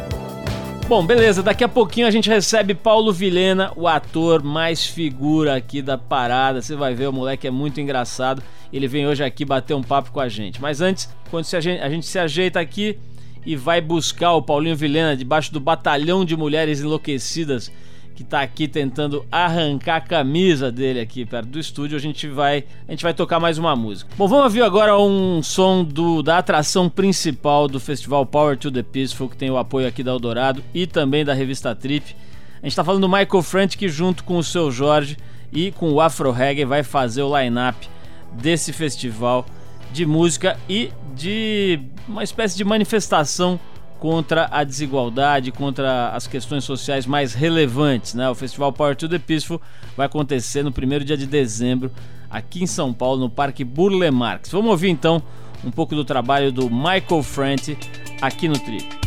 Bom, 0.88 1.06
beleza, 1.06 1.42
daqui 1.42 1.62
a 1.62 1.68
pouquinho 1.68 2.06
a 2.06 2.10
gente 2.10 2.28
recebe 2.28 2.74
Paulo 2.74 3.12
Vilhena, 3.12 3.72
o 3.76 3.86
ator 3.86 4.42
mais 4.42 4.84
figura 4.84 5.56
aqui 5.56 5.80
da 5.80 5.96
parada. 5.96 6.60
Você 6.60 6.74
vai 6.74 6.94
ver, 6.94 7.08
o 7.08 7.12
moleque 7.12 7.46
é 7.46 7.50
muito 7.50 7.80
engraçado. 7.80 8.42
Ele 8.72 8.88
vem 8.88 9.06
hoje 9.06 9.22
aqui 9.22 9.44
bater 9.44 9.74
um 9.74 9.82
papo 9.82 10.10
com 10.10 10.20
a 10.20 10.28
gente. 10.28 10.60
Mas 10.60 10.80
antes, 10.80 11.08
quando 11.30 11.46
a 11.54 11.60
gente, 11.60 11.80
a 11.80 11.88
gente 11.88 12.06
se 12.06 12.18
ajeita 12.18 12.58
aqui 12.58 12.98
e 13.44 13.56
vai 13.56 13.80
buscar 13.80 14.32
o 14.32 14.42
Paulinho 14.42 14.76
Vilhena 14.76 15.16
debaixo 15.16 15.52
do 15.52 15.60
batalhão 15.60 16.24
de 16.24 16.36
mulheres 16.36 16.80
enlouquecidas 16.80 17.70
que 18.14 18.22
tá 18.22 18.42
aqui 18.42 18.68
tentando 18.68 19.24
arrancar 19.30 19.96
a 19.96 20.00
camisa 20.00 20.70
dele 20.70 21.00
aqui 21.00 21.24
perto 21.24 21.48
do 21.48 21.58
estúdio, 21.58 21.96
a 21.96 22.00
gente 22.00 22.28
vai, 22.28 22.64
a 22.86 22.90
gente 22.90 23.02
vai 23.02 23.14
tocar 23.14 23.40
mais 23.40 23.58
uma 23.58 23.74
música. 23.74 24.10
Bom, 24.16 24.28
vamos 24.28 24.44
ouvir 24.44 24.62
agora 24.62 24.98
um 24.98 25.42
som 25.42 25.82
do, 25.82 26.22
da 26.22 26.38
atração 26.38 26.88
principal 26.88 27.66
do 27.66 27.80
festival 27.80 28.24
Power 28.26 28.56
to 28.56 28.70
the 28.70 28.82
Peaceful, 28.82 29.28
que 29.28 29.36
tem 29.36 29.50
o 29.50 29.56
apoio 29.56 29.88
aqui 29.88 30.02
da 30.02 30.10
Eldorado 30.10 30.62
e 30.74 30.86
também 30.86 31.24
da 31.24 31.32
revista 31.32 31.74
Trip. 31.74 32.14
A 32.62 32.66
gente 32.66 32.76
tá 32.76 32.84
falando 32.84 33.02
do 33.02 33.08
Michael 33.08 33.42
Frank 33.42 33.76
que 33.76 33.88
junto 33.88 34.22
com 34.24 34.38
o 34.38 34.44
seu 34.44 34.70
Jorge 34.70 35.16
e 35.52 35.72
com 35.72 35.90
o 35.90 36.00
Afro 36.00 36.30
Reggae 36.30 36.64
vai 36.64 36.82
fazer 36.82 37.22
o 37.22 37.38
line-up 37.38 37.88
desse 38.32 38.72
festival 38.72 39.44
de 39.92 40.06
música 40.06 40.58
e 40.68 40.90
de 41.14 41.78
uma 42.08 42.22
espécie 42.22 42.56
de 42.56 42.64
manifestação 42.64 43.58
contra 43.98 44.48
a 44.50 44.64
desigualdade, 44.64 45.52
contra 45.52 46.08
as 46.10 46.26
questões 46.26 46.64
sociais 46.64 47.06
mais 47.06 47.34
relevantes. 47.34 48.14
Né? 48.14 48.28
O 48.28 48.34
Festival 48.34 48.72
Power 48.72 48.96
to 48.96 49.08
the 49.08 49.18
Peaceful 49.18 49.60
vai 49.96 50.06
acontecer 50.06 50.64
no 50.64 50.72
primeiro 50.72 51.04
dia 51.04 51.16
de 51.16 51.26
dezembro, 51.26 51.90
aqui 52.28 52.64
em 52.64 52.66
São 52.66 52.92
Paulo, 52.92 53.20
no 53.20 53.30
Parque 53.30 53.62
Burle 53.62 54.10
Marx. 54.10 54.50
Vamos 54.50 54.70
ouvir 54.70 54.88
então 54.88 55.22
um 55.64 55.70
pouco 55.70 55.94
do 55.94 56.04
trabalho 56.04 56.50
do 56.50 56.68
Michael 56.68 57.22
Franti 57.22 57.78
aqui 58.20 58.48
no 58.48 58.58
Trip. 58.58 59.01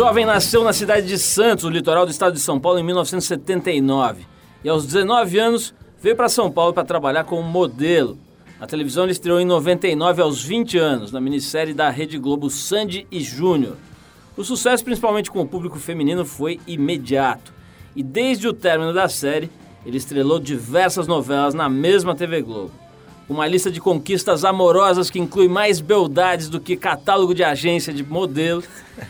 Jovem 0.00 0.24
nasceu 0.24 0.64
na 0.64 0.72
cidade 0.72 1.06
de 1.06 1.18
Santos, 1.18 1.64
no 1.64 1.70
litoral 1.70 2.06
do 2.06 2.10
estado 2.10 2.32
de 2.32 2.40
São 2.40 2.58
Paulo, 2.58 2.78
em 2.78 2.82
1979. 2.82 4.26
E 4.64 4.68
aos 4.70 4.86
19 4.86 5.38
anos 5.38 5.74
veio 6.00 6.16
para 6.16 6.26
São 6.26 6.50
Paulo 6.50 6.72
para 6.72 6.86
trabalhar 6.86 7.24
como 7.24 7.42
modelo. 7.42 8.16
Na 8.58 8.66
televisão 8.66 9.04
ele 9.04 9.12
estreou 9.12 9.38
em 9.38 9.44
99 9.44 10.22
aos 10.22 10.42
20 10.42 10.78
anos, 10.78 11.12
na 11.12 11.20
minissérie 11.20 11.74
da 11.74 11.90
Rede 11.90 12.16
Globo 12.16 12.48
Sandy 12.48 13.06
e 13.10 13.20
Júnior. 13.20 13.76
O 14.38 14.42
sucesso, 14.42 14.82
principalmente 14.82 15.30
com 15.30 15.42
o 15.42 15.46
público 15.46 15.78
feminino, 15.78 16.24
foi 16.24 16.58
imediato. 16.66 17.52
E 17.94 18.02
desde 18.02 18.48
o 18.48 18.54
término 18.54 18.94
da 18.94 19.06
série, 19.06 19.50
ele 19.84 19.98
estrelou 19.98 20.38
diversas 20.38 21.06
novelas 21.06 21.52
na 21.52 21.68
mesma 21.68 22.14
TV 22.14 22.40
Globo 22.40 22.79
uma 23.30 23.46
lista 23.46 23.70
de 23.70 23.80
conquistas 23.80 24.44
amorosas 24.44 25.08
que 25.08 25.20
inclui 25.20 25.46
mais 25.46 25.80
beldades 25.80 26.48
do 26.48 26.58
que 26.58 26.76
catálogo 26.76 27.32
de 27.32 27.44
agência 27.44 27.92
de 27.92 28.02
modelo. 28.02 28.60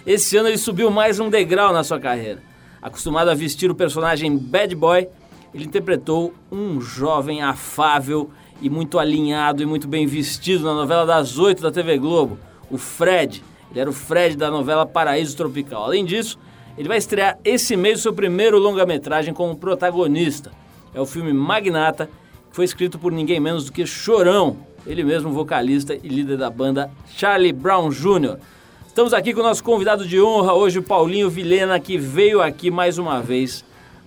Esse 0.07 0.37
ano 0.37 0.49
ele 0.49 0.59
subiu 0.59 0.91
mais 0.91 1.19
um 1.19 1.31
degrau 1.31 1.73
na 1.73 1.83
sua 1.83 1.99
carreira. 1.99 2.43
Acostumado 2.83 3.31
a 3.31 3.35
vestir 3.35 3.71
o 3.71 3.75
personagem 3.75 4.37
Bad 4.37 4.75
Boy, 4.77 5.09
ele 5.55 5.65
interpretou 5.65 6.35
um 6.53 6.83
jovem 6.83 7.41
afável 7.41 8.31
e 8.61 8.69
muito 8.69 8.99
alinhado 8.99 9.63
e 9.63 9.67
muito 9.67 9.89
bem 9.89 10.07
vestido 10.07 10.65
na 10.65 10.75
novela 10.75 11.07
das 11.07 11.39
oito 11.39 11.63
da 11.63 11.71
TV 11.71 11.97
Globo, 11.97 12.39
o 12.71 12.77
Fred. 12.77 13.43
Ele 13.71 13.81
era 13.81 13.89
o 13.89 13.95
Fred 13.95 14.37
da 14.37 14.51
novela 14.51 14.85
Paraíso 14.85 15.35
Tropical. 15.35 15.85
Além 15.85 16.05
disso, 16.05 16.39
ele 16.77 16.89
vai 16.89 16.99
estrear 16.99 17.39
esse 17.43 17.75
mês 17.75 18.03
seu 18.03 18.13
primeiro 18.13 18.59
longa-metragem 18.59 19.33
como 19.33 19.57
protagonista. 19.57 20.53
É 20.93 21.01
o 21.01 21.07
filme 21.07 21.33
Magnata, 21.33 22.11
foi 22.53 22.65
escrito 22.65 22.99
por 22.99 23.13
ninguém 23.13 23.41
menos 23.41 23.65
do 23.65 23.73
que 23.73 23.87
Chorão, 23.87 24.57
ele 24.87 25.05
mesmo 25.05 25.31
vocalista 25.33 25.95
e 25.95 26.09
líder 26.09 26.37
da 26.37 26.51
banda 26.51 26.91
Charlie 27.17 27.53
Brown 27.53 27.91
Jr. 27.91 28.37
Estamos 28.87 29.15
aqui 29.15 29.33
com 29.33 29.41
o 29.41 29.45
nosso 29.45 29.63
convidado 29.63 30.07
de 30.07 30.21
honra 30.21 30.53
hoje, 30.53 30.79
o 30.79 30.83
Paulinho 30.83 31.31
Vilhena, 31.31 31.79
que 31.79 31.97
veio 31.97 32.43
aqui 32.43 32.71
mais 32.71 32.99
uma 32.99 33.21
vez 33.23 33.65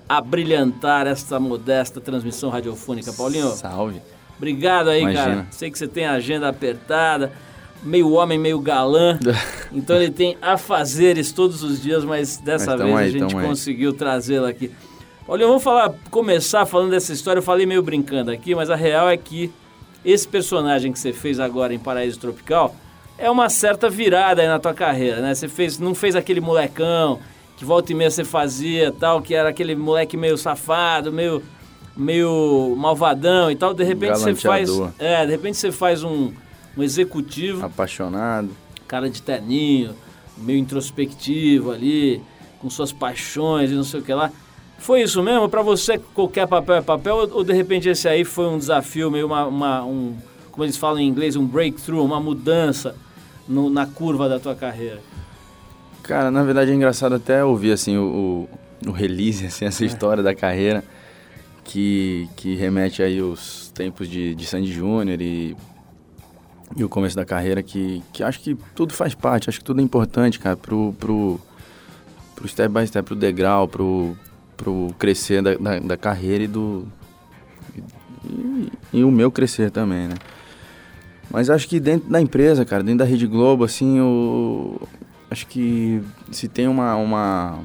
a 0.08 0.20
brilhantar 0.20 1.08
esta 1.08 1.40
modesta 1.40 2.02
transmissão 2.02 2.50
radiofônica. 2.50 3.14
Paulinho. 3.14 3.50
Salve. 3.52 4.02
Obrigado 4.38 4.90
aí, 4.90 5.02
Imagina. 5.02 5.24
cara. 5.24 5.48
Sei 5.52 5.72
que 5.72 5.78
você 5.78 5.88
tem 5.88 6.06
a 6.06 6.14
agenda 6.14 6.50
apertada, 6.50 7.32
meio 7.82 8.12
homem, 8.12 8.38
meio 8.38 8.60
galã. 8.60 9.18
então 9.72 9.96
ele 9.96 10.12
tem 10.12 10.38
afazeres 10.42 11.32
todos 11.32 11.64
os 11.64 11.82
dias, 11.82 12.04
mas 12.04 12.38
dessa 12.38 12.76
mas 12.76 12.82
vez 12.82 12.98
aí, 12.98 13.06
a 13.06 13.10
gente 13.10 13.36
conseguiu 13.36 13.94
trazê-lo 13.94 14.46
aqui. 14.46 14.70
Olha, 15.26 15.48
vamos 15.48 15.64
falar, 15.64 15.94
começar 16.12 16.66
falando 16.66 16.92
dessa 16.92 17.14
história. 17.14 17.40
Eu 17.40 17.44
falei 17.44 17.66
meio 17.66 17.82
brincando 17.82 18.30
aqui, 18.30 18.54
mas 18.54 18.70
a 18.70 18.76
real 18.76 19.10
é 19.10 19.16
que 19.16 19.52
esse 20.04 20.28
personagem 20.28 20.92
que 20.92 21.00
você 21.00 21.14
fez 21.14 21.40
agora 21.40 21.74
em 21.74 21.80
Paraíso 21.80 22.20
Tropical 22.20 22.76
é 23.18 23.32
uma 23.32 23.48
certa 23.48 23.90
virada 23.90 24.42
aí 24.42 24.48
na 24.48 24.60
tua 24.60 24.74
carreira, 24.74 25.22
né? 25.22 25.34
Você 25.34 25.48
fez, 25.48 25.80
não 25.80 25.96
fez 25.96 26.16
aquele 26.16 26.42
molecão 26.42 27.20
que 27.56 27.64
volta 27.64 27.94
e 27.94 27.96
meia 27.96 28.12
você 28.12 28.26
fazia, 28.26 28.92
tal, 28.92 29.22
que 29.22 29.34
era 29.34 29.48
aquele 29.48 29.76
moleque 29.76 30.18
meio 30.18 30.38
safado, 30.38 31.12
meio 31.12 31.42
meio 31.96 32.76
malvadão 32.76 33.50
e 33.50 33.56
tal. 33.56 33.74
De 33.74 33.84
repente 33.84 34.20
você 34.20 34.36
faz, 34.36 34.70
é, 35.00 35.26
de 35.26 35.32
repente 35.32 35.58
você 35.58 35.72
faz 35.72 36.04
um, 36.04 36.34
um 36.76 36.84
executivo 36.84 37.66
apaixonado, 37.66 38.50
cara 38.88 39.10
de 39.10 39.22
terninho, 39.22 39.96
meio 40.38 40.60
introspectivo 40.60 41.72
ali, 41.72 42.22
com 42.60 42.70
suas 42.70 42.92
paixões 42.92 43.72
e 43.72 43.76
não 43.76 43.84
sei 43.84 44.02
o 44.02 44.04
que 44.04 44.14
lá. 44.14 44.32
Foi 44.78 45.02
isso 45.02 45.24
mesmo? 45.24 45.48
Para 45.48 45.62
você, 45.62 45.98
qualquer 45.98 46.48
papel 46.48 46.76
é 46.76 46.82
papel? 46.82 47.16
Ou, 47.16 47.38
ou, 47.38 47.44
de 47.44 47.54
repente 47.54 47.88
esse 47.88 48.08
aí 48.08 48.26
foi 48.26 48.48
um 48.48 48.58
desafio, 48.58 49.10
meio 49.10 49.26
uma, 49.26 49.46
uma, 49.46 49.84
um, 49.86 50.16
como 50.52 50.66
eles 50.66 50.78
falam 50.78 51.00
em 51.00 51.08
inglês, 51.08 51.36
um 51.36 51.46
breakthrough, 51.46 52.04
uma 52.04 52.20
mudança 52.20 52.96
no, 53.48 53.70
na 53.70 53.86
curva 53.86 54.28
da 54.28 54.40
tua 54.40 54.56
carreira? 54.56 55.00
Cara, 56.02 56.30
na 56.30 56.44
verdade 56.44 56.72
é 56.72 56.74
engraçado 56.74 57.16
até 57.16 57.44
ouvir 57.44 57.72
assim 57.72 57.98
o, 57.98 58.50
o, 58.86 58.90
o 58.90 58.92
release, 58.92 59.46
assim, 59.48 59.66
essa 59.66 59.84
é. 59.84 59.88
história 59.88 60.22
da 60.22 60.36
carreira 60.36 60.84
que, 61.64 62.28
que 62.36 62.56
remete 62.56 63.02
aí 63.02 63.22
os 63.22 63.72
tempos 63.74 64.08
de, 64.08 64.36
de 64.36 64.46
Sandy 64.46 64.72
Júnior 64.72 65.22
e, 65.22 65.56
e 66.76 66.84
o 66.84 66.90
começo 66.90 67.16
da 67.16 67.26
carreira 67.26 67.64
que, 67.64 68.04
que 68.12 68.24
acho 68.24 68.40
que 68.40 68.56
tudo 68.76 68.94
faz 68.94 69.16
parte, 69.16 69.50
acho 69.50 69.60
que 69.60 69.66
tudo 69.66 69.80
é 69.80 69.84
importante, 69.84 70.40
cara, 70.40 70.58
pro, 70.58 70.94
pro, 71.00 71.40
pro 72.36 72.48
step 72.48 72.74
by 72.74 72.86
step, 72.86 73.06
pro 73.06 73.16
degrau, 73.16 73.68
pro, 73.68 74.18
pro 74.64 74.96
crescer 74.98 75.42
da, 75.42 75.56
da, 75.56 75.80
da 75.80 75.98
carreira 75.98 76.46
e 76.46 76.48
do. 76.48 76.88
E, 78.26 78.72
e, 78.94 79.04
o 79.04 79.12
meu 79.12 79.30
crescer 79.30 79.70
também, 79.70 80.08
né? 80.08 80.16
Mas 81.30 81.50
acho 81.50 81.68
que 81.68 81.80
dentro 81.80 82.10
da 82.10 82.22
empresa, 82.22 82.64
cara, 82.64 82.82
dentro 82.82 83.00
da 83.00 83.06
Rede 83.06 83.28
Globo, 83.28 83.66
assim, 83.66 83.98
eu 83.98 84.82
acho 85.30 85.46
que 85.48 86.02
se 86.32 86.48
tem 86.48 86.68
uma, 86.68 86.96
uma, 86.96 87.60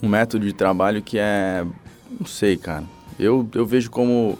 um 0.00 0.08
método 0.08 0.46
de 0.46 0.52
trabalho 0.52 1.02
que 1.02 1.18
é, 1.18 1.66
não 2.20 2.26
sei, 2.26 2.56
cara. 2.56 2.84
Eu, 3.18 3.48
eu 3.52 3.66
vejo 3.66 3.90
como, 3.90 4.38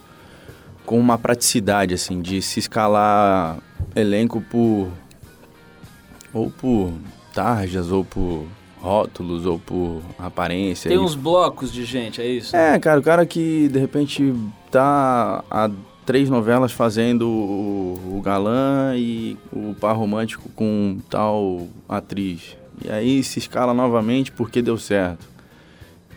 como 0.84 1.00
uma 1.00 1.18
praticidade, 1.18 1.92
assim, 1.94 2.20
de 2.20 2.40
se 2.40 2.60
escalar 2.60 3.58
elenco 3.96 4.40
por. 4.40 4.88
ou 6.32 6.50
por 6.50 6.92
tarjas, 7.32 7.90
ou 7.90 8.04
por 8.04 8.46
rótulos, 8.80 9.46
ou 9.46 9.58
por 9.58 10.00
aparência. 10.18 10.88
Tem 10.88 10.96
e- 10.98 11.00
uns 11.00 11.14
blocos 11.14 11.72
de 11.72 11.84
gente, 11.84 12.20
é 12.20 12.26
isso? 12.26 12.54
É, 12.54 12.78
cara, 12.78 13.00
o 13.00 13.02
cara 13.02 13.26
que 13.26 13.68
de 13.68 13.78
repente 13.78 14.34
tá 14.70 15.42
há 15.50 15.70
três 16.04 16.30
novelas 16.30 16.70
fazendo 16.72 17.28
o, 17.28 18.16
o 18.18 18.20
galã 18.22 18.94
e 18.96 19.36
o 19.52 19.74
par 19.74 19.96
romântico 19.96 20.48
com 20.54 20.98
tal 21.10 21.66
atriz. 21.88 22.56
E 22.84 22.90
aí 22.90 23.22
se 23.24 23.38
escala 23.38 23.72
novamente 23.74 24.30
porque 24.30 24.60
deu 24.62 24.78
certo. 24.78 25.26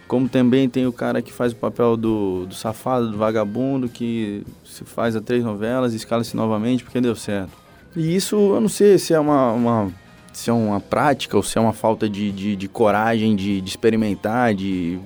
Como 0.08 0.28
também 0.28 0.68
tem 0.68 0.86
o 0.88 0.92
cara 0.92 1.22
que 1.22 1.32
faz 1.32 1.54
o 1.54 1.56
papel 1.56 1.96
do, 1.96 2.46
do 2.48 2.54
safado, 2.56 3.12
do 3.12 3.18
vagabundo, 3.18 3.88
que 3.88 4.44
se 4.66 4.84
faz 4.84 5.16
há 5.16 5.22
três 5.22 5.44
novelas 5.44 5.94
e 5.94 5.98
escala-se 5.98 6.36
novamente 6.36 6.84
porque 6.84 7.00
deu 7.00 7.16
certo. 7.16 7.52
E 7.96 8.16
isso 8.16 8.36
eu 8.36 8.60
não 8.62 8.70
sei 8.70 8.98
se 8.98 9.14
é 9.14 9.20
uma, 9.20 9.52
uma- 9.54 9.92
se 10.34 10.50
é 10.50 10.54
uma 10.54 10.80
prática 10.80 11.36
ou 11.36 11.44
se 11.44 11.58
é 11.58 11.62
uma 11.62 11.74
falta 11.74 12.10
de, 12.10 12.32
de, 12.32 12.56
de 12.56 12.68
coragem 12.68 13.36
de, 13.36 13.62
de 13.62 13.70
experimentar, 13.70 14.54
de 14.54 15.00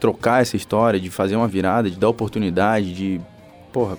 trocar 0.00 0.42
essa 0.42 0.56
história, 0.56 1.00
de 1.00 1.10
fazer 1.10 1.36
uma 1.36 1.48
virada, 1.48 1.90
de 1.90 1.98
dar 1.98 2.08
oportunidade, 2.08 2.94
de, 2.94 3.20
porra, 3.72 3.96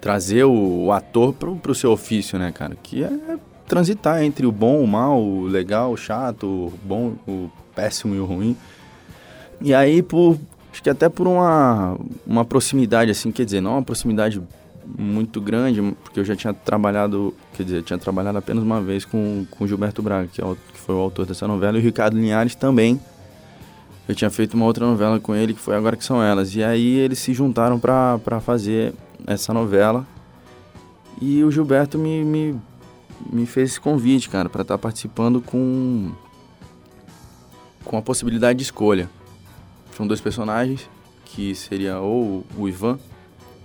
trazer 0.00 0.44
o, 0.44 0.86
o 0.86 0.92
ator 0.92 1.32
pro, 1.32 1.56
pro 1.56 1.74
seu 1.74 1.90
ofício, 1.90 2.38
né, 2.38 2.52
cara? 2.52 2.76
Que 2.82 3.04
é 3.04 3.38
transitar 3.66 4.22
entre 4.22 4.46
o 4.46 4.52
bom, 4.52 4.82
o 4.82 4.86
mal, 4.86 5.22
o 5.22 5.42
legal, 5.46 5.92
o 5.92 5.96
chato, 5.96 6.46
o 6.46 6.72
bom, 6.82 7.14
o 7.26 7.50
péssimo 7.74 8.14
e 8.14 8.18
o 8.18 8.24
ruim. 8.24 8.56
E 9.60 9.74
aí, 9.74 10.02
por, 10.02 10.38
acho 10.72 10.82
que 10.82 10.88
até 10.88 11.08
por 11.08 11.26
uma, 11.26 11.98
uma 12.26 12.44
proximidade, 12.44 13.10
assim, 13.10 13.30
quer 13.30 13.44
dizer, 13.44 13.60
não 13.60 13.72
uma 13.72 13.82
proximidade 13.82 14.40
muito 14.96 15.40
grande, 15.40 15.82
porque 16.02 16.20
eu 16.20 16.24
já 16.24 16.34
tinha 16.34 16.54
trabalhado, 16.54 17.34
quer 17.54 17.64
dizer, 17.64 17.82
tinha 17.82 17.98
trabalhado 17.98 18.38
apenas 18.38 18.62
uma 18.62 18.80
vez 18.80 19.04
com, 19.04 19.44
com 19.50 19.66
Gilberto 19.66 20.00
Braga, 20.00 20.28
que, 20.32 20.40
é 20.40 20.44
o, 20.44 20.56
que 20.72 20.78
foi 20.78 20.94
o 20.94 20.98
autor 20.98 21.26
dessa 21.26 21.46
novela, 21.46 21.76
e 21.76 21.80
o 21.80 21.84
Ricardo 21.84 22.16
Linhares 22.16 22.54
também. 22.54 23.00
Eu 24.08 24.14
tinha 24.14 24.30
feito 24.30 24.54
uma 24.54 24.64
outra 24.64 24.86
novela 24.86 25.20
com 25.20 25.34
ele, 25.34 25.52
que 25.52 25.60
foi 25.60 25.76
Agora 25.76 25.94
Que 25.94 26.04
São 26.04 26.22
Elas. 26.22 26.54
E 26.54 26.64
aí 26.64 26.96
eles 26.96 27.18
se 27.18 27.34
juntaram 27.34 27.78
pra 27.78 28.40
fazer 28.40 28.94
essa 29.26 29.52
novela. 29.52 30.06
E 31.20 31.44
o 31.44 31.50
Gilberto 31.50 31.98
me, 31.98 32.24
me, 32.24 32.60
me 33.30 33.44
fez 33.44 33.72
esse 33.72 33.80
convite, 33.80 34.30
cara, 34.30 34.48
pra 34.48 34.62
estar 34.62 34.78
participando 34.78 35.42
com, 35.42 36.10
com 37.84 37.98
a 37.98 38.02
possibilidade 38.02 38.58
de 38.58 38.62
escolha. 38.62 39.10
São 39.94 40.06
dois 40.06 40.22
personagens, 40.22 40.88
que 41.26 41.54
seria 41.54 41.98
ou 41.98 42.46
o 42.56 42.66
Ivan, 42.66 42.98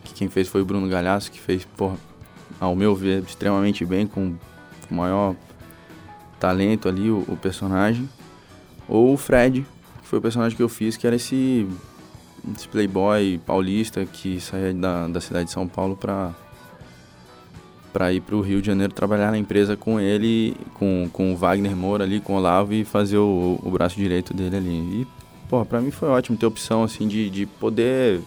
que 0.04 0.14
quem 0.14 0.30
fez 0.30 0.48
foi 0.48 0.62
o 0.62 0.66
Bruno 0.66 0.88
Galhaço, 0.88 1.32
que 1.32 1.40
fez, 1.40 1.66
porra, 1.78 1.98
ao 2.60 2.76
meu 2.76 2.96
ver, 2.96 3.24
extremamente 3.24 3.86
bem, 3.86 4.06
com 4.06 4.36
o 4.90 4.94
maior 4.94 5.36
talento 6.40 6.88
ali, 6.88 7.10
o, 7.10 7.24
o 7.28 7.38
personagem. 7.38 8.08
Ou 8.88 9.14
o 9.14 9.18
Fred, 9.18 9.66
que 10.02 10.08
foi 10.08 10.20
o 10.20 10.22
personagem 10.22 10.56
que 10.56 10.64
eu 10.64 10.70
fiz, 10.70 10.98
que 10.98 11.08
era 11.08 11.16
esse, 11.16 11.68
esse 12.56 12.68
playboy 12.68 13.40
paulista 13.46 14.06
que 14.06 14.40
saía 14.40 14.74
da, 14.74 15.08
da 15.08 15.22
cidade 15.22 15.46
de 15.46 15.52
São 15.52 15.68
Paulo 15.68 15.96
pra, 15.96 16.34
pra 17.94 18.12
ir 18.12 18.22
pro 18.22 18.42
Rio 18.42 18.60
de 18.60 18.68
Janeiro 18.68 18.94
trabalhar 18.94 19.32
na 19.32 19.38
empresa 19.38 19.78
com 19.78 20.00
ele, 20.00 20.56
com, 20.74 21.10
com 21.14 21.32
o 21.32 21.38
Wagner 21.38 21.76
Moura 21.76 22.04
ali, 22.04 22.20
com 22.20 22.34
o 22.34 22.38
Olavo 22.38 22.74
e 22.74 22.84
fazer 22.84 23.18
o, 23.18 23.60
o 23.64 23.72
braço 23.72 23.96
direito 23.96 24.34
dele 24.34 24.58
ali. 24.58 25.02
E, 25.02 25.08
pô, 25.48 25.64
pra 25.64 25.80
mim 25.80 25.92
foi 25.92 26.10
ótimo 26.10 26.38
ter 26.38 26.46
opção, 26.46 26.84
assim, 26.84 27.08
de, 27.08 27.30
de 27.30 27.46
poder 27.46 28.22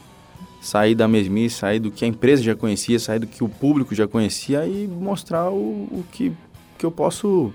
sair 0.61 0.95
da 0.95 1.07
mesmice, 1.07 1.57
sair 1.57 1.79
do 1.79 1.91
que 1.91 2.05
a 2.05 2.09
empresa 2.09 2.43
já 2.43 2.55
conhecia, 2.55 2.99
sair 2.99 3.19
do 3.19 3.27
que 3.27 3.43
o 3.43 3.49
público 3.49 3.95
já 3.95 4.07
conhecia 4.07 4.67
e 4.67 4.87
mostrar 4.87 5.51
o, 5.51 5.89
o 5.91 6.05
que, 6.11 6.33
que 6.79 6.85
eu 6.85 6.91
posso 6.91 7.53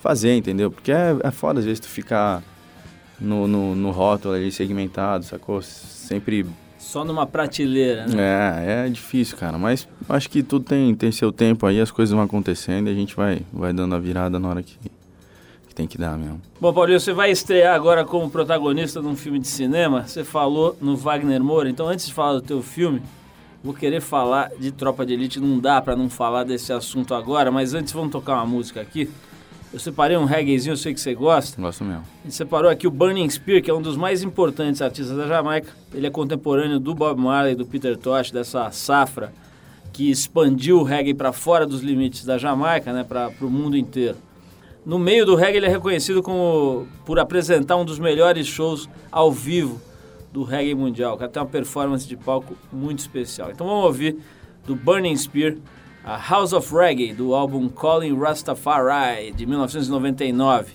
fazer, 0.00 0.36
entendeu? 0.36 0.70
Porque 0.70 0.92
é, 0.92 1.16
é 1.22 1.30
foda 1.30 1.58
às 1.58 1.64
vezes 1.64 1.80
tu 1.80 1.88
ficar 1.88 2.42
no, 3.20 3.46
no, 3.46 3.74
no 3.74 3.90
rótulo 3.90 4.34
ali 4.34 4.50
segmentado, 4.52 5.24
sacou? 5.24 5.60
Sempre. 5.62 6.46
Só 6.78 7.04
numa 7.04 7.26
prateleira, 7.26 8.06
né? 8.06 8.64
É, 8.64 8.86
é 8.86 8.88
difícil, 8.88 9.36
cara. 9.36 9.58
Mas 9.58 9.88
acho 10.08 10.30
que 10.30 10.42
tudo 10.42 10.64
tem, 10.64 10.94
tem 10.94 11.10
seu 11.10 11.32
tempo 11.32 11.66
aí, 11.66 11.80
as 11.80 11.90
coisas 11.90 12.14
vão 12.14 12.22
acontecendo 12.22 12.88
e 12.88 12.92
a 12.92 12.94
gente 12.94 13.16
vai, 13.16 13.40
vai 13.52 13.72
dando 13.72 13.94
a 13.94 13.98
virada 13.98 14.38
na 14.38 14.48
hora 14.48 14.62
que, 14.62 14.78
que 14.78 14.95
tem 15.76 15.86
que 15.86 15.98
dar 15.98 16.16
mesmo. 16.16 16.40
Bom, 16.58 16.72
Paulinho, 16.72 16.98
você 16.98 17.12
vai 17.12 17.30
estrear 17.30 17.74
agora 17.74 18.02
como 18.02 18.30
protagonista 18.30 19.00
de 19.00 19.06
um 19.06 19.14
filme 19.14 19.38
de 19.38 19.46
cinema. 19.46 20.08
Você 20.08 20.24
falou 20.24 20.74
no 20.80 20.96
Wagner 20.96 21.44
Moura. 21.44 21.68
Então, 21.68 21.86
antes 21.86 22.06
de 22.06 22.14
falar 22.14 22.32
do 22.32 22.40
teu 22.40 22.62
filme, 22.62 23.02
vou 23.62 23.74
querer 23.74 24.00
falar 24.00 24.50
de 24.58 24.72
Tropa 24.72 25.04
de 25.04 25.12
Elite. 25.12 25.38
Não 25.38 25.60
dá 25.60 25.80
pra 25.82 25.94
não 25.94 26.08
falar 26.08 26.44
desse 26.44 26.72
assunto 26.72 27.14
agora, 27.14 27.52
mas 27.52 27.74
antes 27.74 27.92
vamos 27.92 28.10
tocar 28.10 28.36
uma 28.36 28.46
música 28.46 28.80
aqui. 28.80 29.10
Eu 29.70 29.78
separei 29.78 30.16
um 30.16 30.24
reggaezinho, 30.24 30.72
eu 30.72 30.76
sei 30.78 30.94
que 30.94 31.00
você 31.00 31.14
gosta. 31.14 31.60
Gosto 31.60 31.84
mesmo. 31.84 32.04
A 32.20 32.24
gente 32.24 32.34
separou 32.34 32.70
aqui 32.70 32.86
o 32.86 32.90
Burning 32.90 33.28
Spear, 33.28 33.60
que 33.60 33.70
é 33.70 33.74
um 33.74 33.82
dos 33.82 33.98
mais 33.98 34.22
importantes 34.22 34.80
artistas 34.80 35.14
da 35.14 35.26
Jamaica. 35.26 35.70
Ele 35.92 36.06
é 36.06 36.10
contemporâneo 36.10 36.80
do 36.80 36.94
Bob 36.94 37.20
Marley, 37.20 37.54
do 37.54 37.66
Peter 37.66 37.98
Tosh, 37.98 38.30
dessa 38.30 38.70
safra 38.70 39.30
que 39.92 40.10
expandiu 40.10 40.78
o 40.78 40.82
reggae 40.82 41.12
para 41.12 41.32
fora 41.32 41.66
dos 41.66 41.82
limites 41.82 42.24
da 42.24 42.38
Jamaica, 42.38 42.92
né, 42.92 43.04
para 43.04 43.30
o 43.40 43.50
mundo 43.50 43.76
inteiro. 43.76 44.16
No 44.86 45.00
meio 45.00 45.26
do 45.26 45.34
reggae, 45.34 45.56
ele 45.56 45.66
é 45.66 45.68
reconhecido 45.68 46.22
como 46.22 46.86
por 47.04 47.18
apresentar 47.18 47.74
um 47.74 47.84
dos 47.84 47.98
melhores 47.98 48.46
shows 48.46 48.88
ao 49.10 49.32
vivo 49.32 49.82
do 50.32 50.44
reggae 50.44 50.76
mundial. 50.76 51.16
O 51.16 51.18
cara 51.18 51.28
tem 51.28 51.42
uma 51.42 51.48
performance 51.48 52.06
de 52.06 52.16
palco 52.16 52.56
muito 52.72 53.00
especial. 53.00 53.50
Então 53.50 53.66
vamos 53.66 53.84
ouvir 53.84 54.16
do 54.64 54.76
Burning 54.76 55.16
Spear, 55.16 55.56
a 56.04 56.16
House 56.16 56.52
of 56.52 56.72
Reggae, 56.72 57.12
do 57.12 57.34
álbum 57.34 57.68
Calling 57.68 58.16
Rastafari, 58.16 59.32
de 59.32 59.44
1999. 59.44 60.74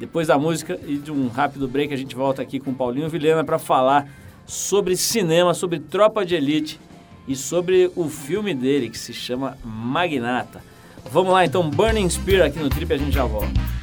Depois 0.00 0.26
da 0.26 0.36
música 0.36 0.76
e 0.84 0.96
de 0.96 1.12
um 1.12 1.28
rápido 1.28 1.68
break, 1.68 1.94
a 1.94 1.96
gente 1.96 2.16
volta 2.16 2.42
aqui 2.42 2.58
com 2.58 2.74
Paulinho 2.74 3.08
Vilhena 3.08 3.44
para 3.44 3.60
falar 3.60 4.10
sobre 4.44 4.96
cinema, 4.96 5.54
sobre 5.54 5.78
Tropa 5.78 6.26
de 6.26 6.34
Elite 6.34 6.80
e 7.28 7.36
sobre 7.36 7.88
o 7.94 8.08
filme 8.08 8.52
dele 8.52 8.90
que 8.90 8.98
se 8.98 9.12
chama 9.12 9.56
Magnata. 9.64 10.73
Vamos 11.10 11.32
lá 11.32 11.44
então, 11.44 11.68
Burning 11.68 12.08
Spear 12.08 12.46
aqui 12.46 12.58
no 12.58 12.68
Trip 12.68 12.90
e 12.90 12.94
a 12.94 12.98
gente 12.98 13.12
já 13.12 13.24
volta. 13.24 13.73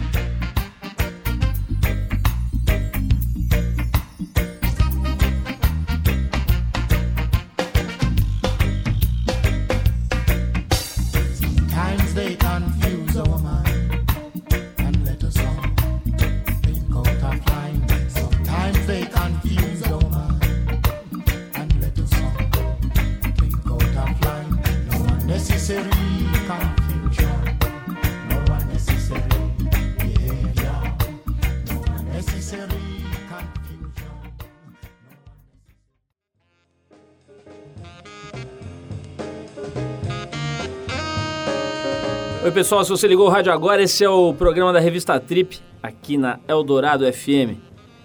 Pessoal, 42.61 42.83
se 42.83 42.91
você 42.91 43.07
ligou 43.07 43.25
o 43.25 43.29
rádio 43.29 43.51
agora, 43.51 43.81
esse 43.81 44.03
é 44.03 44.09
o 44.09 44.35
programa 44.35 44.71
da 44.71 44.79
revista 44.79 45.19
Trip, 45.19 45.59
aqui 45.81 46.15
na 46.15 46.39
Eldorado 46.47 47.11
FM. 47.11 47.57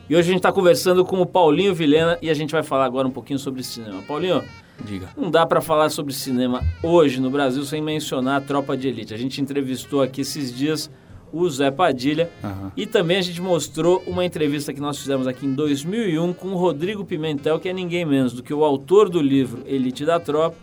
E 0.08 0.16
hoje 0.16 0.30
a 0.30 0.32
gente 0.32 0.36
está 0.36 0.50
conversando 0.50 1.04
com 1.04 1.20
o 1.20 1.26
Paulinho 1.26 1.74
Vilhena 1.74 2.16
e 2.22 2.30
a 2.30 2.34
gente 2.34 2.52
vai 2.52 2.62
falar 2.62 2.86
agora 2.86 3.06
um 3.06 3.10
pouquinho 3.10 3.38
sobre 3.38 3.62
cinema. 3.62 4.00
Paulinho, 4.08 4.42
Diga. 4.82 5.10
não 5.14 5.30
dá 5.30 5.44
para 5.44 5.60
falar 5.60 5.90
sobre 5.90 6.14
cinema 6.14 6.64
hoje 6.82 7.20
no 7.20 7.28
Brasil 7.28 7.62
sem 7.66 7.82
mencionar 7.82 8.38
a 8.38 8.40
Tropa 8.40 8.74
de 8.78 8.88
Elite. 8.88 9.12
A 9.12 9.18
gente 9.18 9.42
entrevistou 9.42 10.00
aqui 10.00 10.22
esses 10.22 10.50
dias 10.50 10.90
o 11.30 11.46
Zé 11.50 11.70
Padilha 11.70 12.30
Aham. 12.42 12.72
e 12.74 12.86
também 12.86 13.18
a 13.18 13.22
gente 13.22 13.42
mostrou 13.42 14.02
uma 14.06 14.24
entrevista 14.24 14.72
que 14.72 14.80
nós 14.80 14.96
fizemos 14.96 15.26
aqui 15.26 15.44
em 15.44 15.52
2001 15.52 16.32
com 16.32 16.48
o 16.48 16.56
Rodrigo 16.56 17.04
Pimentel, 17.04 17.60
que 17.60 17.68
é 17.68 17.74
ninguém 17.74 18.06
menos 18.06 18.32
do 18.32 18.42
que 18.42 18.54
o 18.54 18.64
autor 18.64 19.10
do 19.10 19.20
livro 19.20 19.62
Elite 19.66 20.06
da 20.06 20.18
Tropa 20.18 20.56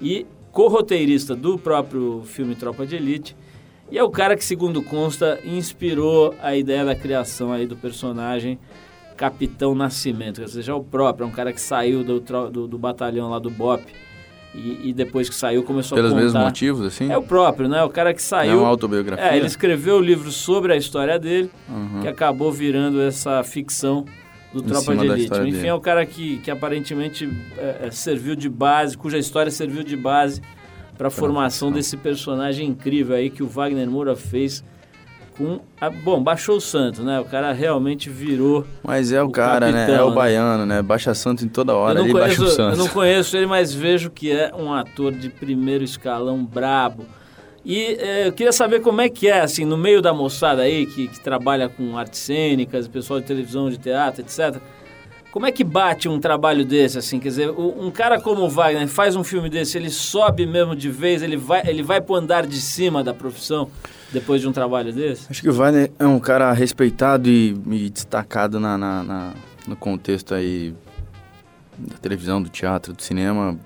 e 0.00 0.24
co-roteirista 0.54 1.34
do 1.34 1.58
próprio 1.58 2.22
filme 2.24 2.54
Tropa 2.54 2.86
de 2.86 2.94
Elite. 2.96 3.36
E 3.90 3.98
é 3.98 4.02
o 4.02 4.08
cara 4.08 4.34
que, 4.36 4.44
segundo 4.44 4.80
consta, 4.82 5.38
inspirou 5.44 6.34
a 6.40 6.56
ideia 6.56 6.84
da 6.84 6.94
criação 6.94 7.52
aí 7.52 7.66
do 7.66 7.76
personagem 7.76 8.58
Capitão 9.16 9.74
Nascimento. 9.74 10.40
Ou 10.40 10.48
seja, 10.48 10.72
é 10.72 10.74
o 10.74 10.82
próprio, 10.82 11.24
é 11.24 11.26
um 11.26 11.30
cara 11.32 11.52
que 11.52 11.60
saiu 11.60 12.02
do, 12.02 12.20
do, 12.20 12.66
do 12.68 12.78
batalhão 12.78 13.28
lá 13.30 13.38
do 13.38 13.50
BOP 13.50 13.82
E, 14.54 14.88
e 14.90 14.92
depois 14.92 15.28
que 15.28 15.34
saiu 15.34 15.62
começou 15.64 15.96
Pelos 15.96 16.12
a 16.12 16.14
contar. 16.14 16.24
mesmos 16.24 16.42
motivos, 16.44 16.86
assim? 16.86 17.10
É 17.10 17.18
o 17.18 17.22
próprio, 17.22 17.68
né? 17.68 17.82
O 17.82 17.90
cara 17.90 18.12
que 18.14 18.20
É 18.20 18.22
saiu. 18.22 18.60
uma 18.60 18.68
autobiografia? 18.68 19.24
É, 19.32 19.36
ele 19.36 19.46
escreveu 19.46 19.96
o 19.96 20.00
livro 20.00 20.30
sobre 20.30 20.72
a 20.72 20.76
história 20.76 21.18
dele, 21.18 21.50
Uhum. 21.68 22.00
que 22.00 22.08
acabou 22.08 22.50
virando 22.52 23.00
essa 23.02 23.42
ficção 23.44 24.04
do 24.54 24.60
Em 24.60 24.68
Tropa 24.68 24.96
de 24.96 25.06
Elite. 25.06 25.40
Enfim, 25.40 25.50
dele. 25.52 25.66
é 25.66 25.74
o 25.74 25.80
cara 25.80 26.06
que, 26.06 26.38
que 26.38 26.50
aparentemente 26.50 27.28
é, 27.58 27.86
é, 27.86 27.90
serviu 27.90 28.36
de 28.36 28.48
base, 28.48 28.96
cuja 28.96 29.18
história 29.18 29.50
serviu 29.50 29.82
de 29.82 29.96
base 29.96 30.40
para 30.96 31.08
a 31.08 31.10
formação 31.10 31.72
desse 31.72 31.96
personagem 31.96 32.68
incrível 32.68 33.16
aí 33.16 33.28
que 33.28 33.42
o 33.42 33.48
Wagner 33.48 33.90
Moura 33.90 34.14
fez 34.14 34.62
com... 35.36 35.58
A, 35.80 35.90
bom, 35.90 36.22
baixou 36.22 36.58
o 36.58 36.60
santo, 36.60 37.02
né? 37.02 37.18
O 37.18 37.24
cara 37.24 37.52
realmente 37.52 38.08
virou... 38.08 38.64
Mas 38.84 39.10
é 39.10 39.20
o, 39.20 39.26
O 39.26 39.30
cara, 39.32 39.72
né? 39.72 39.86
capitão, 39.86 39.96
É 39.96 40.04
o 40.04 40.10
né? 40.10 40.14
baiano, 40.14 40.64
né? 40.66 40.80
Baixa 40.82 41.12
santo 41.14 41.44
em 41.44 41.48
toda 41.48 41.74
hora, 41.74 41.98
ele 41.98 42.12
não 42.12 42.20
baixa 42.20 42.36
conheço, 42.36 42.44
o 42.44 42.56
santo. 42.56 42.74
eu 42.74 42.78
não 42.78 42.88
conheço 42.88 43.36
ele, 43.36 43.46
mas 43.46 43.74
vejo 43.74 44.08
que 44.10 44.30
é 44.30 44.52
um 44.56 44.72
ator 44.72 45.12
de 45.12 45.28
primeiro 45.28 45.82
escalão 45.82 46.44
brabo. 46.44 47.04
E 47.64 47.96
eh, 47.98 48.28
eu 48.28 48.32
queria 48.32 48.52
saber 48.52 48.80
como 48.80 49.00
é 49.00 49.08
que 49.08 49.26
é, 49.28 49.40
assim, 49.40 49.64
no 49.64 49.76
meio 49.76 50.02
da 50.02 50.12
moçada 50.12 50.62
aí, 50.62 50.84
que, 50.86 51.08
que 51.08 51.18
trabalha 51.20 51.68
com 51.68 51.96
artes 51.96 52.20
cênicas, 52.20 52.86
pessoal 52.86 53.20
de 53.20 53.26
televisão, 53.26 53.70
de 53.70 53.78
teatro, 53.78 54.20
etc. 54.20 54.60
Como 55.32 55.46
é 55.46 55.50
que 55.50 55.64
bate 55.64 56.08
um 56.08 56.20
trabalho 56.20 56.64
desse, 56.64 56.98
assim? 56.98 57.18
Quer 57.18 57.28
dizer, 57.28 57.50
um 57.50 57.90
cara 57.90 58.20
como 58.20 58.42
o 58.42 58.48
Wagner 58.48 58.86
faz 58.86 59.16
um 59.16 59.24
filme 59.24 59.48
desse, 59.50 59.76
ele 59.76 59.90
sobe 59.90 60.46
mesmo 60.46 60.76
de 60.76 60.88
vez, 60.90 61.22
ele 61.22 61.36
vai, 61.36 61.66
ele 61.66 61.82
vai 61.82 62.00
pro 62.00 62.14
andar 62.14 62.46
de 62.46 62.60
cima 62.60 63.02
da 63.02 63.12
profissão 63.12 63.68
depois 64.12 64.40
de 64.40 64.46
um 64.46 64.52
trabalho 64.52 64.92
desse? 64.92 65.26
Acho 65.28 65.42
que 65.42 65.48
o 65.48 65.52
Wagner 65.52 65.90
é 65.98 66.06
um 66.06 66.20
cara 66.20 66.52
respeitado 66.52 67.28
e, 67.28 67.56
e 67.70 67.90
destacado 67.90 68.60
na, 68.60 68.78
na- 68.78 69.02
na- 69.02 69.34
no 69.66 69.74
contexto 69.74 70.34
aí 70.34 70.72
da 71.76 71.96
televisão, 71.96 72.40
do 72.40 72.48
teatro, 72.48 72.92
do 72.92 73.02
cinema. 73.02 73.58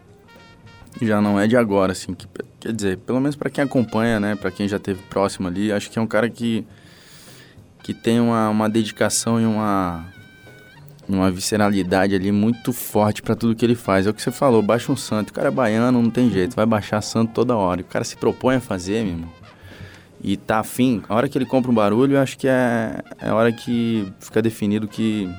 Já 1.03 1.21
não 1.21 1.39
é 1.39 1.47
de 1.47 1.57
agora, 1.57 1.93
assim. 1.93 2.15
Que, 2.15 2.27
quer 2.61 2.73
dizer, 2.73 2.99
pelo 2.99 3.21
menos 3.21 3.37
para 3.37 3.51
quem 3.51 3.65
acompanha, 3.65 4.19
né? 4.19 4.35
Para 4.35 4.51
quem 4.51 4.69
já 4.69 4.77
esteve 4.77 5.01
próximo 5.11 5.49
ali, 5.49 5.73
acho 5.73 5.91
que 5.91 5.99
é 5.99 6.03
um 6.03 6.07
cara 6.07 6.29
que, 6.29 6.65
que 7.83 7.95
tem 7.95 8.21
uma, 8.21 8.49
uma 8.49 8.69
dedicação 8.69 9.41
e 9.41 9.47
uma, 9.47 10.05
uma 11.09 11.31
visceralidade 11.31 12.15
ali 12.15 12.33
muito 12.33 12.73
forte 12.73 13.23
para 13.23 13.35
tudo 13.35 13.55
que 13.55 13.65
ele 13.65 13.75
faz. 13.75 14.07
É 14.07 14.11
o 14.11 14.15
que 14.15 14.23
você 14.23 14.31
falou, 14.33 14.63
baixa 14.63 14.91
um 14.91 14.97
santo. 14.97 15.31
O 15.31 15.33
cara 15.33 15.49
é 15.49 15.51
baiano, 15.53 16.03
não 16.03 16.11
tem 16.11 16.31
jeito, 16.31 16.57
vai 16.57 16.67
baixar 16.67 17.01
santo 17.01 17.33
toda 17.33 17.57
hora. 17.57 17.81
O 17.81 17.85
cara 17.85 18.05
se 18.05 18.17
propõe 18.17 18.57
a 18.57 18.61
fazer, 18.61 19.05
meu 19.05 19.15
irmão 19.15 19.39
e 20.21 20.37
tá 20.37 20.59
afim, 20.59 21.03
a 21.09 21.15
hora 21.15 21.29
que 21.29 21.39
ele 21.39 21.47
compra 21.47 21.71
um 21.71 21.75
barulho, 21.75 22.17
eu 22.17 22.21
acho 22.21 22.37
que 22.37 22.49
é, 22.49 23.01
é 23.21 23.29
a 23.29 23.35
hora 23.35 23.53
que 23.53 24.07
fica 24.19 24.43
definido 24.43 24.89
que 24.89 25.31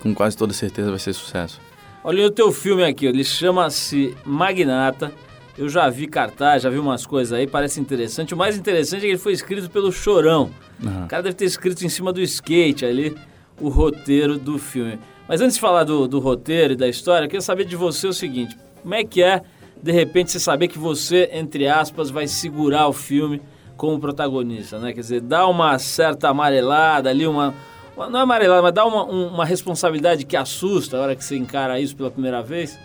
com 0.00 0.14
quase 0.14 0.36
toda 0.36 0.52
certeza 0.52 0.90
vai 0.90 0.98
ser 0.98 1.12
sucesso. 1.12 1.60
Olha 2.02 2.26
o 2.26 2.30
teu 2.30 2.52
filme 2.52 2.84
aqui, 2.84 3.06
ele 3.06 3.24
chama-se 3.24 4.16
Magnata. 4.24 5.12
Eu 5.60 5.68
já 5.68 5.88
vi 5.90 6.06
cartaz, 6.06 6.62
já 6.62 6.70
vi 6.70 6.78
umas 6.78 7.04
coisas 7.04 7.32
aí, 7.38 7.46
parece 7.46 7.78
interessante. 7.80 8.32
O 8.32 8.36
mais 8.36 8.56
interessante 8.56 9.00
é 9.00 9.02
que 9.02 9.06
ele 9.08 9.18
foi 9.18 9.32
escrito 9.32 9.68
pelo 9.68 9.92
Chorão. 9.92 10.50
Aham. 10.82 11.04
O 11.04 11.08
cara 11.08 11.22
deve 11.22 11.34
ter 11.34 11.44
escrito 11.44 11.84
em 11.84 11.88
cima 11.90 12.12
do 12.12 12.20
skate 12.22 12.86
ali 12.86 13.14
o 13.60 13.68
roteiro 13.68 14.38
do 14.38 14.58
filme. 14.58 14.98
Mas 15.28 15.42
antes 15.42 15.56
de 15.56 15.60
falar 15.60 15.84
do, 15.84 16.08
do 16.08 16.18
roteiro 16.18 16.72
e 16.72 16.76
da 16.76 16.88
história, 16.88 17.26
eu 17.26 17.28
queria 17.28 17.42
saber 17.42 17.64
de 17.66 17.76
você 17.76 18.06
o 18.08 18.12
seguinte: 18.12 18.56
como 18.82 18.94
é 18.94 19.04
que 19.04 19.22
é, 19.22 19.42
de 19.82 19.92
repente, 19.92 20.30
você 20.32 20.40
saber 20.40 20.66
que 20.68 20.78
você, 20.78 21.28
entre 21.32 21.68
aspas, 21.68 22.08
vai 22.08 22.26
segurar 22.26 22.88
o 22.88 22.92
filme 22.94 23.42
como 23.76 24.00
protagonista, 24.00 24.78
né? 24.78 24.92
Quer 24.94 25.00
dizer, 25.00 25.20
dá 25.20 25.46
uma 25.46 25.78
certa 25.78 26.30
amarelada 26.30 27.10
ali, 27.10 27.26
uma. 27.26 27.54
uma- 27.94 28.08
Não 28.08 28.20
é 28.20 28.22
amarelada, 28.22 28.62
mas 28.62 28.72
dá 28.72 28.84
uma, 28.86 29.04
um- 29.04 29.28
uma 29.28 29.44
responsabilidade 29.44 30.24
que 30.24 30.36
assusta 30.38 30.96
a 30.96 31.00
hora 31.00 31.14
que 31.14 31.22
você 31.22 31.36
encara 31.36 31.78
isso 31.78 31.94
pela 31.94 32.10
primeira 32.10 32.42
vez. 32.42 32.78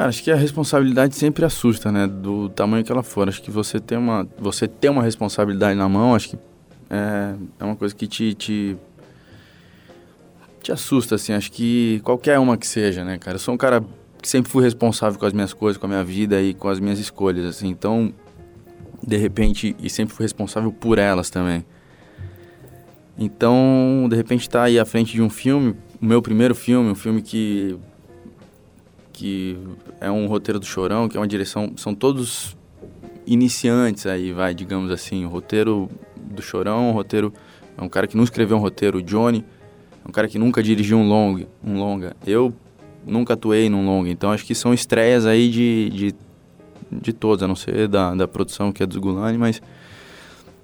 Cara, 0.00 0.08
acho 0.08 0.22
que 0.22 0.30
a 0.30 0.34
responsabilidade 0.34 1.14
sempre 1.14 1.44
assusta, 1.44 1.92
né? 1.92 2.06
Do 2.06 2.48
tamanho 2.48 2.82
que 2.82 2.90
ela 2.90 3.02
for. 3.02 3.28
Acho 3.28 3.42
que 3.42 3.50
você 3.50 3.78
ter 3.78 3.98
uma, 3.98 4.26
você 4.38 4.66
ter 4.66 4.88
uma 4.88 5.02
responsabilidade 5.02 5.78
na 5.78 5.86
mão, 5.90 6.14
acho 6.14 6.30
que 6.30 6.38
é, 6.88 7.34
é 7.58 7.64
uma 7.64 7.76
coisa 7.76 7.94
que 7.94 8.06
te, 8.06 8.32
te, 8.32 8.78
te 10.62 10.72
assusta, 10.72 11.16
assim. 11.16 11.34
Acho 11.34 11.52
que 11.52 12.00
qualquer 12.02 12.38
uma 12.38 12.56
que 12.56 12.66
seja, 12.66 13.04
né, 13.04 13.18
cara? 13.18 13.34
Eu 13.34 13.38
sou 13.38 13.52
um 13.52 13.58
cara 13.58 13.84
que 14.22 14.26
sempre 14.26 14.50
fui 14.50 14.64
responsável 14.64 15.20
com 15.20 15.26
as 15.26 15.34
minhas 15.34 15.52
coisas, 15.52 15.76
com 15.76 15.84
a 15.84 15.90
minha 15.90 16.02
vida 16.02 16.40
e 16.40 16.54
com 16.54 16.68
as 16.70 16.80
minhas 16.80 16.98
escolhas, 16.98 17.44
assim. 17.44 17.68
Então, 17.68 18.10
de 19.06 19.18
repente, 19.18 19.76
e 19.78 19.90
sempre 19.90 20.14
fui 20.14 20.24
responsável 20.24 20.72
por 20.72 20.96
elas 20.96 21.28
também. 21.28 21.62
Então, 23.18 24.06
de 24.08 24.16
repente, 24.16 24.48
tá 24.48 24.62
aí 24.62 24.78
à 24.78 24.86
frente 24.86 25.12
de 25.12 25.20
um 25.20 25.28
filme, 25.28 25.76
o 26.00 26.06
meu 26.06 26.22
primeiro 26.22 26.54
filme, 26.54 26.88
um 26.88 26.94
filme 26.94 27.20
que 27.20 27.78
que 29.20 29.58
é 30.00 30.10
um 30.10 30.26
roteiro 30.26 30.58
do 30.58 30.66
Chorão, 30.66 31.08
que 31.08 31.16
é 31.16 31.20
uma 31.20 31.28
direção, 31.28 31.72
são 31.76 31.94
todos 31.94 32.56
iniciantes 33.26 34.06
aí, 34.06 34.32
vai, 34.32 34.54
digamos 34.54 34.90
assim, 34.90 35.24
o 35.24 35.28
roteiro 35.28 35.88
do 36.16 36.42
Chorão, 36.42 36.90
o 36.90 36.92
roteiro 36.92 37.32
é 37.76 37.82
um 37.82 37.88
cara 37.88 38.06
que 38.06 38.16
não 38.16 38.24
escreveu 38.24 38.56
um 38.56 38.60
roteiro, 38.60 38.98
o 38.98 39.02
Johnny, 39.02 39.44
é 40.04 40.08
um 40.08 40.12
cara 40.12 40.26
que 40.26 40.38
nunca 40.38 40.62
dirigiu 40.62 40.98
um 40.98 41.06
longa, 41.06 41.46
um 41.62 41.78
longa. 41.78 42.16
Eu 42.26 42.52
nunca 43.06 43.34
atuei 43.34 43.68
num 43.68 43.84
longa, 43.84 44.10
então 44.10 44.32
acho 44.32 44.44
que 44.44 44.54
são 44.54 44.72
estreias 44.72 45.26
aí 45.26 45.50
de, 45.50 45.90
de, 45.90 46.14
de 46.90 47.12
todos, 47.12 47.42
a 47.42 47.48
não 47.48 47.56
ser 47.56 47.86
da, 47.86 48.14
da 48.14 48.26
produção 48.26 48.72
que 48.72 48.82
é 48.82 48.86
dos 48.86 48.96
Gulani, 48.96 49.36
mas 49.36 49.60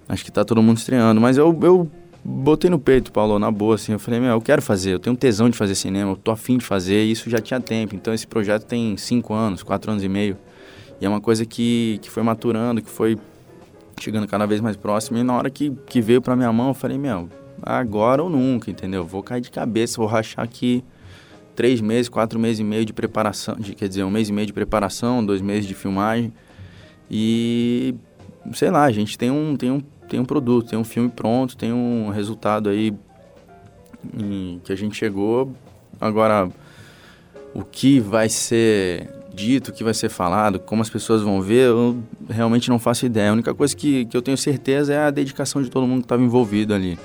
acho 0.09 0.25
que 0.25 0.33
tá 0.33 0.45
todo 0.45 0.63
mundo 0.63 0.79
estreando. 0.79 1.21
Mas 1.21 1.37
eu, 1.37 1.59
eu 1.63 1.91
botei 2.27 2.69
no 2.69 2.79
peito, 2.79 3.13
Paulo, 3.13 3.39
na 3.39 3.51
boa, 3.51 3.77
assim. 3.77 3.93
Eu 3.93 3.99
falei, 3.99 4.19
meu, 4.19 4.31
eu 4.31 4.41
quero 4.41 4.61
fazer, 4.61 4.95
eu 4.95 4.99
tenho 4.99 5.17
tesão 5.17 5.49
de 5.49 5.57
fazer 5.57 5.75
cinema, 5.77 6.11
eu 6.11 6.17
tô 6.17 6.33
afim 6.33 6.59
de 6.59 6.65
fazer, 6.65 7.05
e 7.05 7.13
isso 7.13 7.31
já 7.31 7.39
tinha 7.39 7.61
tempo. 7.61 7.95
Então 7.95 8.13
esse 8.13 8.27
projeto 8.27 8.65
tem 8.65 8.97
cinco 8.97 9.33
anos, 9.33 9.63
quatro 9.63 9.91
anos 9.91 10.03
e 10.03 10.09
meio. 10.09 10.37
E 11.01 11.07
é 11.07 11.09
uma 11.09 11.21
coisa 11.21 11.47
que, 11.47 11.99
que 12.03 12.11
foi 12.11 12.23
maturando, 12.23 12.83
que 12.83 12.91
foi 12.91 13.17
chegando 14.01 14.27
cada 14.27 14.47
vez 14.47 14.61
mais 14.61 14.77
próximo. 14.77 15.19
E 15.19 15.23
na 15.23 15.37
hora 15.37 15.49
que, 15.49 15.71
que 15.87 16.01
veio 16.01 16.21
pra 16.21 16.35
minha 16.35 16.53
mão, 16.53 16.69
eu 16.69 16.75
falei, 16.75 16.99
meu, 16.99 17.29
agora 17.63 18.23
ou 18.23 18.29
nunca, 18.29 18.71
entendeu? 18.71 19.05
Vou 19.05 19.23
cair 19.23 19.41
de 19.41 19.51
cabeça, 19.51 19.99
vou 19.99 20.07
rachar 20.07 20.45
aqui 20.45 20.83
três 21.55 21.81
meses, 21.81 22.09
quatro 22.09 22.39
meses 22.39 22.59
e 22.61 22.65
meio 22.65 22.85
de 22.85 22.93
preparação, 22.93 23.55
de, 23.57 23.75
quer 23.75 23.89
dizer, 23.89 24.05
um 24.05 24.11
mês 24.11 24.29
e 24.29 24.33
meio 24.33 24.47
de 24.47 24.53
preparação, 24.53 25.25
dois 25.25 25.41
meses 25.41 25.67
de 25.67 25.75
filmagem. 25.75 26.33
E 27.11 27.95
sei 28.53 28.71
lá, 28.71 28.85
a 28.85 28.93
gente 28.93 29.17
tem 29.17 29.31
um, 29.31 29.57
tem 29.57 29.71
um, 29.71 29.81
tem 30.09 30.21
um 30.21 30.25
produto, 30.25 30.71
tem 30.71 30.79
um 30.79 30.85
filme 30.85 31.09
pronto, 31.09 31.57
tem 31.57 31.73
um 31.73 32.11
resultado 32.11 32.69
aí 32.69 32.95
que 34.65 34.73
a 34.73 34.77
gente 34.77 34.97
chegou. 34.97 35.53
Agora, 36.01 36.49
o 37.55 37.63
que 37.65 37.99
vai 38.01 38.29
ser 38.29 39.11
dito, 39.35 39.69
o 39.71 39.73
que 39.73 39.85
vai 39.85 39.93
ser 39.93 40.09
falado, 40.09 40.59
como 40.59 40.81
as 40.81 40.89
pessoas 40.89 41.23
vão 41.23 41.43
ver, 41.43 41.69
eu 41.69 41.99
realmente 42.29 42.69
não 42.69 42.79
faço 42.79 43.05
ideia. 43.05 43.31
A 43.31 43.33
única 43.33 43.55
coisa 43.55 43.77
que, 43.77 44.07
que 44.07 44.17
eu 44.17 44.23
tenho 44.23 44.37
certeza 44.37 44.95
é 44.95 44.99
a 44.99 45.11
dedicação 45.11 45.63
de 45.63 45.71
todo 45.71 45.87
mundo 45.87 46.01
que 46.01 46.07
estava 46.07 46.23
envolvido 46.23 46.73
ali. 46.73 46.99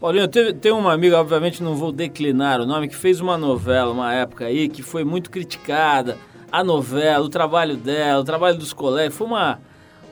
Paulinho, 0.00 0.26
teve, 0.28 0.54
tem 0.54 0.72
uma 0.72 0.92
amiga, 0.92 1.20
obviamente 1.20 1.62
não 1.62 1.76
vou 1.76 1.92
declinar 1.92 2.60
o 2.60 2.66
nome, 2.66 2.88
que 2.88 2.96
fez 2.96 3.20
uma 3.20 3.36
novela 3.36 3.92
uma 3.92 4.12
época 4.12 4.46
aí 4.46 4.68
que 4.68 4.82
foi 4.82 5.04
muito 5.04 5.30
criticada. 5.30 6.16
A 6.50 6.64
novela, 6.64 7.24
o 7.24 7.28
trabalho 7.28 7.76
dela, 7.76 8.20
o 8.20 8.24
trabalho 8.24 8.58
dos 8.58 8.72
colegas, 8.72 9.14
foi 9.14 9.26
uma, 9.26 9.60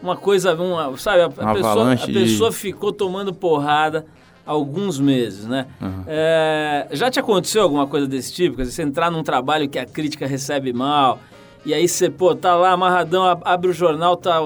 uma 0.02 0.16
coisa, 0.16 0.54
uma, 0.54 0.96
sabe, 0.96 1.22
a, 1.22 1.28
Uma 1.28 1.54
pessoa, 1.54 1.92
a 1.92 1.94
de- 1.94 2.12
pessoa 2.12 2.52
ficou 2.52 2.92
tomando 2.92 3.32
porrada 3.34 4.06
alguns 4.46 4.98
meses, 4.98 5.44
né? 5.46 5.66
Uhum. 5.80 6.04
É, 6.06 6.88
já 6.92 7.10
te 7.10 7.20
aconteceu 7.20 7.62
alguma 7.62 7.86
coisa 7.86 8.06
desse 8.06 8.32
tipo? 8.32 8.56
Quer 8.56 8.62
dizer, 8.62 8.74
você 8.74 8.82
entrar 8.82 9.10
num 9.10 9.22
trabalho 9.22 9.68
que 9.68 9.78
a 9.78 9.84
crítica 9.84 10.26
recebe 10.26 10.72
mal, 10.72 11.18
e 11.66 11.74
aí 11.74 11.86
você, 11.86 12.08
pô, 12.08 12.34
tá 12.34 12.54
lá 12.54 12.72
amarradão, 12.72 13.24
ab- 13.24 13.42
abre 13.44 13.68
o 13.68 13.72
jornal, 13.74 14.16
tá 14.16 14.36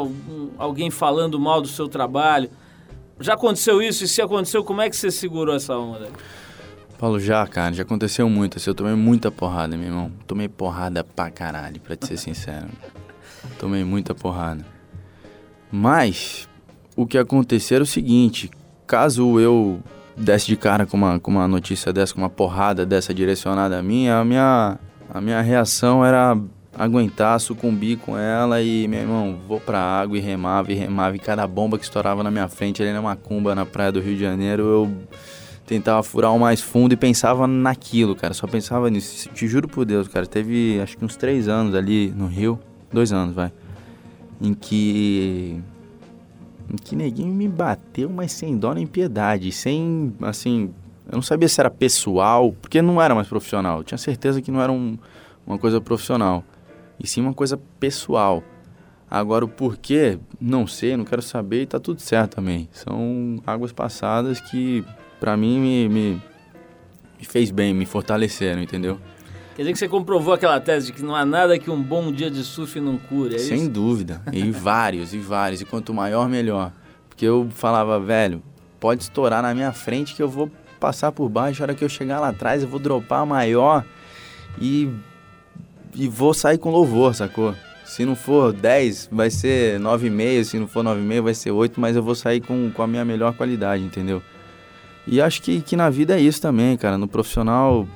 alguém 0.58 0.90
falando 0.90 1.38
mal 1.38 1.60
do 1.60 1.68
seu 1.68 1.86
trabalho. 1.88 2.50
Já 3.20 3.34
aconteceu 3.34 3.80
isso? 3.80 4.02
E 4.02 4.08
se 4.08 4.20
aconteceu, 4.20 4.64
como 4.64 4.80
é 4.80 4.90
que 4.90 4.96
você 4.96 5.08
segurou 5.10 5.54
essa 5.54 5.76
onda? 5.76 6.08
Paulo, 6.98 7.20
já, 7.20 7.46
cara, 7.46 7.72
já 7.72 7.82
aconteceu 7.82 8.28
muito. 8.28 8.56
Assim, 8.58 8.70
eu 8.70 8.74
tomei 8.74 8.94
muita 8.94 9.30
porrada, 9.30 9.76
meu 9.76 9.86
irmão. 9.86 10.10
Tomei 10.26 10.48
porrada 10.48 11.04
pra 11.04 11.30
caralho, 11.30 11.80
pra 11.80 11.94
te 11.94 12.06
ser 12.06 12.16
sincero. 12.16 12.66
Tomei 13.58 13.84
muita 13.84 14.14
porrada. 14.14 14.64
Mas, 15.72 16.46
o 16.94 17.06
que 17.06 17.16
aconteceu 17.16 17.76
era 17.76 17.85
o 17.85 17.87
seguinte: 17.87 18.50
caso 18.87 19.40
eu 19.40 19.80
desse 20.14 20.46
de 20.46 20.56
cara 20.56 20.85
com 20.85 20.98
uma, 20.98 21.18
com 21.18 21.30
uma 21.30 21.48
notícia 21.48 21.92
dessa, 21.92 22.12
com 22.12 22.20
uma 22.20 22.28
porrada 22.28 22.85
dessa 22.85 23.14
direcionada 23.14 23.78
a 23.78 23.82
mim, 23.82 24.08
a 24.08 24.22
minha, 24.22 24.78
a 25.08 25.20
minha 25.20 25.40
reação 25.40 26.04
era 26.04 26.38
aguentar, 26.76 27.38
sucumbir 27.40 27.98
com 27.98 28.16
ela 28.16 28.61
e, 28.62 28.87
meu 28.88 29.00
irmão, 29.00 29.38
vou 29.46 29.61
pra 29.61 29.78
água 29.78 30.16
e 30.16 30.20
remava 30.20 30.72
e 30.72 30.74
remava. 30.74 31.16
E 31.16 31.18
cada 31.18 31.46
bomba 31.46 31.78
que 31.78 31.85
estourava 31.85 32.22
na 32.22 32.30
minha 32.30 32.48
frente 32.48 32.82
ali 32.82 32.92
na 32.92 33.02
Macumba, 33.02 33.54
na 33.54 33.66
praia 33.66 33.92
do 33.92 34.00
Rio 34.00 34.14
de 34.14 34.20
Janeiro, 34.20 34.62
eu 34.62 34.92
tentava 35.66 36.02
furar 36.02 36.35
o 36.35 36.38
mais 36.38 36.61
fundo 36.61 36.92
e 36.92 36.96
pensava 36.96 37.46
naquilo, 37.46 38.14
cara. 38.14 38.35
Só 38.35 38.46
pensava 38.46 38.90
nisso. 38.90 39.28
Te 39.30 39.46
juro 39.46 39.68
por 39.68 39.85
Deus, 39.85 40.08
cara. 40.08 40.26
Teve 40.26 40.80
acho 40.82 40.96
que 40.96 41.04
uns 41.04 41.16
três 41.16 41.48
anos 41.48 41.74
ali 41.74 42.12
no 42.16 42.26
Rio. 42.26 42.58
Dois 42.92 43.12
anos, 43.12 43.35
vai. 43.35 43.52
Em 44.42 44.52
que. 44.52 45.61
Em 46.70 46.76
que 46.76 46.96
neguinho 46.96 47.33
me 47.33 47.48
bateu, 47.48 48.11
mas 48.11 48.33
sem 48.33 48.57
dó 48.59 48.74
nem 48.74 48.87
piedade. 48.87 49.52
Sem. 49.52 50.12
Assim. 50.22 50.70
Eu 51.07 51.16
não 51.16 51.22
sabia 51.22 51.48
se 51.48 51.61
era 51.61 51.70
pessoal, 51.70 52.52
porque 52.61 52.83
não 52.83 53.00
era 53.00 53.14
mais 53.14 53.28
profissional. 53.28 53.78
Eu 53.78 53.85
tinha 53.85 53.98
certeza 53.98 54.40
que 54.42 54.50
não 54.50 54.61
era 54.61 54.70
um- 54.72 54.98
uma 55.46 55.59
coisa 55.59 55.81
profissional. 55.81 56.44
E 56.98 57.07
sim 57.07 57.20
uma 57.20 57.35
coisa 57.35 57.59
pessoal. 57.81 58.42
Agora 59.11 59.44
o 59.44 59.48
porquê, 59.48 60.18
não 60.40 60.66
sei, 60.66 60.96
não 60.96 61.05
quero 61.05 61.20
saber 61.20 61.62
e 61.62 61.66
tá 61.66 61.78
tudo 61.78 62.00
certo 62.00 62.37
também. 62.37 62.68
São 62.72 63.37
águas 63.46 63.70
passadas 63.72 64.40
que 64.40 64.83
pra 65.20 65.37
mim 65.37 65.61
me, 65.61 65.88
me, 65.88 66.11
me 67.18 67.24
fez 67.24 67.50
bem, 67.50 67.74
me 67.74 67.85
fortaleceram, 67.85 68.62
entendeu? 68.62 68.98
Quer 69.54 69.62
dizer 69.62 69.72
que 69.72 69.78
você 69.78 69.88
comprovou 69.88 70.32
aquela 70.32 70.58
tese 70.58 70.86
de 70.86 70.92
que 70.94 71.02
não 71.02 71.14
há 71.14 71.26
nada 71.26 71.58
que 71.58 71.70
um 71.70 71.80
bom 71.80 72.10
dia 72.10 72.30
de 72.30 72.42
surf 72.42 72.80
não 72.80 72.96
cure, 72.96 73.34
é 73.34 73.38
Sem 73.38 73.62
isso? 73.62 73.70
dúvida. 73.70 74.22
E 74.32 74.50
vários, 74.50 75.12
e 75.12 75.18
vários. 75.18 75.60
E 75.60 75.64
quanto 75.66 75.92
maior, 75.92 76.26
melhor. 76.28 76.72
Porque 77.08 77.26
eu 77.26 77.48
falava, 77.50 78.00
velho, 78.00 78.42
pode 78.80 79.02
estourar 79.02 79.42
na 79.42 79.54
minha 79.54 79.70
frente 79.72 80.14
que 80.14 80.22
eu 80.22 80.28
vou 80.28 80.50
passar 80.80 81.12
por 81.12 81.28
baixo. 81.28 81.62
A 81.62 81.64
hora 81.66 81.74
que 81.74 81.84
eu 81.84 81.88
chegar 81.88 82.18
lá 82.18 82.28
atrás, 82.30 82.62
eu 82.62 82.68
vou 82.68 82.80
dropar 82.80 83.26
maior 83.26 83.84
e, 84.58 84.88
e 85.94 86.08
vou 86.08 86.32
sair 86.32 86.56
com 86.56 86.70
louvor, 86.70 87.14
sacou? 87.14 87.54
Se 87.84 88.06
não 88.06 88.16
for 88.16 88.54
10, 88.54 89.10
vai 89.12 89.28
ser 89.28 89.78
9,5. 89.78 90.44
Se 90.44 90.58
não 90.58 90.66
for 90.66 90.82
9,5, 90.82 91.20
vai 91.22 91.34
ser 91.34 91.50
8. 91.50 91.78
Mas 91.78 91.94
eu 91.94 92.02
vou 92.02 92.14
sair 92.14 92.40
com, 92.40 92.70
com 92.70 92.82
a 92.82 92.86
minha 92.86 93.04
melhor 93.04 93.34
qualidade, 93.34 93.84
entendeu? 93.84 94.22
E 95.06 95.20
acho 95.20 95.42
que, 95.42 95.60
que 95.60 95.76
na 95.76 95.90
vida 95.90 96.16
é 96.16 96.20
isso 96.20 96.40
também, 96.40 96.74
cara. 96.78 96.96
No 96.96 97.06
profissional 97.06 97.86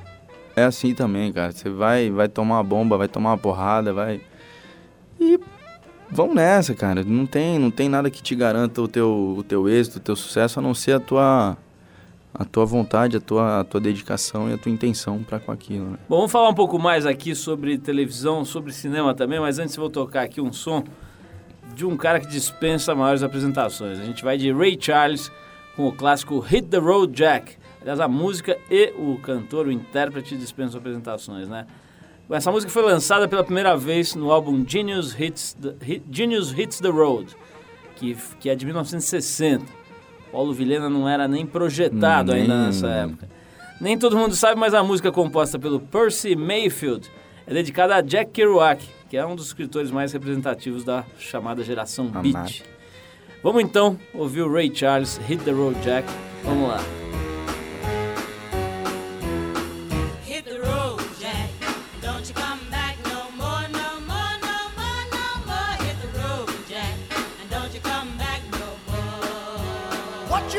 é 0.57 0.63
assim 0.63 0.95
também, 0.95 1.31
cara. 1.31 1.51
Você 1.51 1.69
vai, 1.69 2.09
vai 2.09 2.27
tomar 2.27 2.55
uma 2.55 2.63
bomba, 2.63 2.97
vai 2.97 3.07
tomar 3.07 3.29
uma 3.29 3.37
porrada, 3.37 3.93
vai. 3.93 4.19
E 5.19 5.39
vamos 6.09 6.35
nessa, 6.35 6.73
cara. 6.73 7.03
Não 7.03 7.27
tem, 7.27 7.59
não 7.59 7.69
tem 7.69 7.87
nada 7.87 8.09
que 8.09 8.23
te 8.23 8.33
garanta 8.33 8.81
o 8.81 8.87
teu, 8.87 9.35
o 9.37 9.43
teu 9.43 9.69
êxito, 9.69 9.97
o 9.97 10.01
teu 10.01 10.15
sucesso, 10.15 10.57
a 10.57 10.61
não 10.61 10.73
ser 10.73 10.93
a 10.93 10.99
tua, 10.99 11.55
a 12.33 12.43
tua 12.43 12.65
vontade, 12.65 13.17
a 13.17 13.19
tua, 13.21 13.59
a 13.59 13.63
tua 13.63 13.79
dedicação 13.79 14.49
e 14.49 14.53
a 14.53 14.57
tua 14.57 14.71
intenção 14.71 15.21
para 15.21 15.39
com 15.39 15.51
aquilo. 15.51 15.91
Né? 15.91 15.97
Bom, 16.09 16.17
vamos 16.17 16.31
falar 16.31 16.49
um 16.49 16.55
pouco 16.55 16.79
mais 16.79 17.05
aqui 17.05 17.35
sobre 17.35 17.77
televisão, 17.77 18.43
sobre 18.43 18.73
cinema 18.73 19.13
também, 19.13 19.39
mas 19.39 19.59
antes 19.59 19.75
eu 19.75 19.81
vou 19.81 19.91
tocar 19.91 20.23
aqui 20.23 20.41
um 20.41 20.51
som 20.51 20.83
de 21.75 21.85
um 21.85 21.95
cara 21.95 22.19
que 22.19 22.25
dispensa 22.25 22.95
maiores 22.95 23.21
apresentações. 23.21 23.99
A 23.99 24.03
gente 24.03 24.23
vai 24.23 24.39
de 24.39 24.51
Ray 24.51 24.75
Charles 24.81 25.31
com 25.75 25.87
o 25.87 25.91
clássico 25.91 26.39
Hit 26.39 26.67
the 26.69 26.79
Road 26.79 27.13
Jack. 27.13 27.57
Aliás, 27.87 28.01
a 28.01 28.07
música 28.09 28.57
e 28.69 28.93
o 28.97 29.17
cantor, 29.19 29.67
o 29.67 29.71
intérprete 29.71 30.35
dispensam 30.35 30.77
apresentações, 30.77 31.47
né? 31.47 31.65
Bom, 32.27 32.35
Essa 32.35 32.51
música 32.51 32.69
foi 32.69 32.83
lançada 32.83 33.29
pela 33.29 33.45
primeira 33.45 33.77
vez 33.77 34.13
no 34.13 34.29
álbum 34.29 34.65
Genius 34.67 35.17
Hits 35.17 35.53
the, 35.53 35.73
Hit- 35.81 36.03
Genius 36.11 36.51
Hits 36.51 36.81
the 36.81 36.89
Road, 36.89 37.33
que, 37.95 38.13
que 38.41 38.49
é 38.49 38.55
de 38.55 38.65
1960. 38.65 39.63
Paulo 40.33 40.53
Vilhena 40.53 40.89
não 40.89 41.07
era 41.07 41.29
nem 41.29 41.45
projetado 41.45 42.33
ainda 42.33 42.57
Nem- 42.57 42.65
nessa 42.65 42.87
época. 42.89 43.29
Nem 43.79 43.97
todo 43.97 44.17
mundo 44.17 44.35
sabe, 44.35 44.59
mas 44.59 44.73
a 44.73 44.83
música 44.83 45.09
composta 45.09 45.57
pelo 45.57 45.79
Percy 45.79 46.35
Mayfield 46.35 47.09
é 47.45 47.53
dedicada 47.53 47.95
a 47.95 48.01
Jack 48.01 48.31
Kerouac, 48.31 48.83
que 49.09 49.15
é 49.15 49.25
um 49.25 49.33
dos 49.33 49.47
escritores 49.47 49.91
mais 49.91 50.11
representativos 50.11 50.83
da 50.83 51.05
chamada 51.17 51.63
geração 51.63 52.07
Amado. 52.07 52.23
Beat. 52.23 52.63
Vamos 53.41 53.63
então 53.63 53.97
ouvir 54.13 54.41
o 54.41 54.51
Ray 54.51 54.75
Charles, 54.75 55.15
Hit 55.25 55.41
the 55.45 55.51
Road 55.51 55.79
Jack. 55.79 56.05
Vamos 56.43 56.67
lá. 56.67 56.79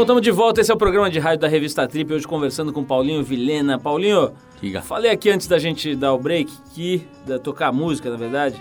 Bom, 0.00 0.04
estamos 0.04 0.22
de 0.22 0.30
volta. 0.30 0.62
Esse 0.62 0.70
é 0.70 0.74
o 0.74 0.78
programa 0.78 1.10
de 1.10 1.18
rádio 1.18 1.40
da 1.40 1.46
revista 1.46 1.86
Trip. 1.86 2.10
Hoje 2.14 2.26
conversando 2.26 2.72
com 2.72 2.82
Paulinho 2.82 3.22
Vilhena. 3.22 3.78
Paulinho, 3.78 4.32
Diga. 4.58 4.80
falei 4.80 5.10
aqui 5.10 5.28
antes 5.28 5.46
da 5.46 5.58
gente 5.58 5.94
dar 5.94 6.14
o 6.14 6.18
break, 6.18 6.50
que 6.74 7.06
da 7.26 7.38
tocar 7.38 7.70
música, 7.70 8.08
na 8.08 8.16
verdade, 8.16 8.58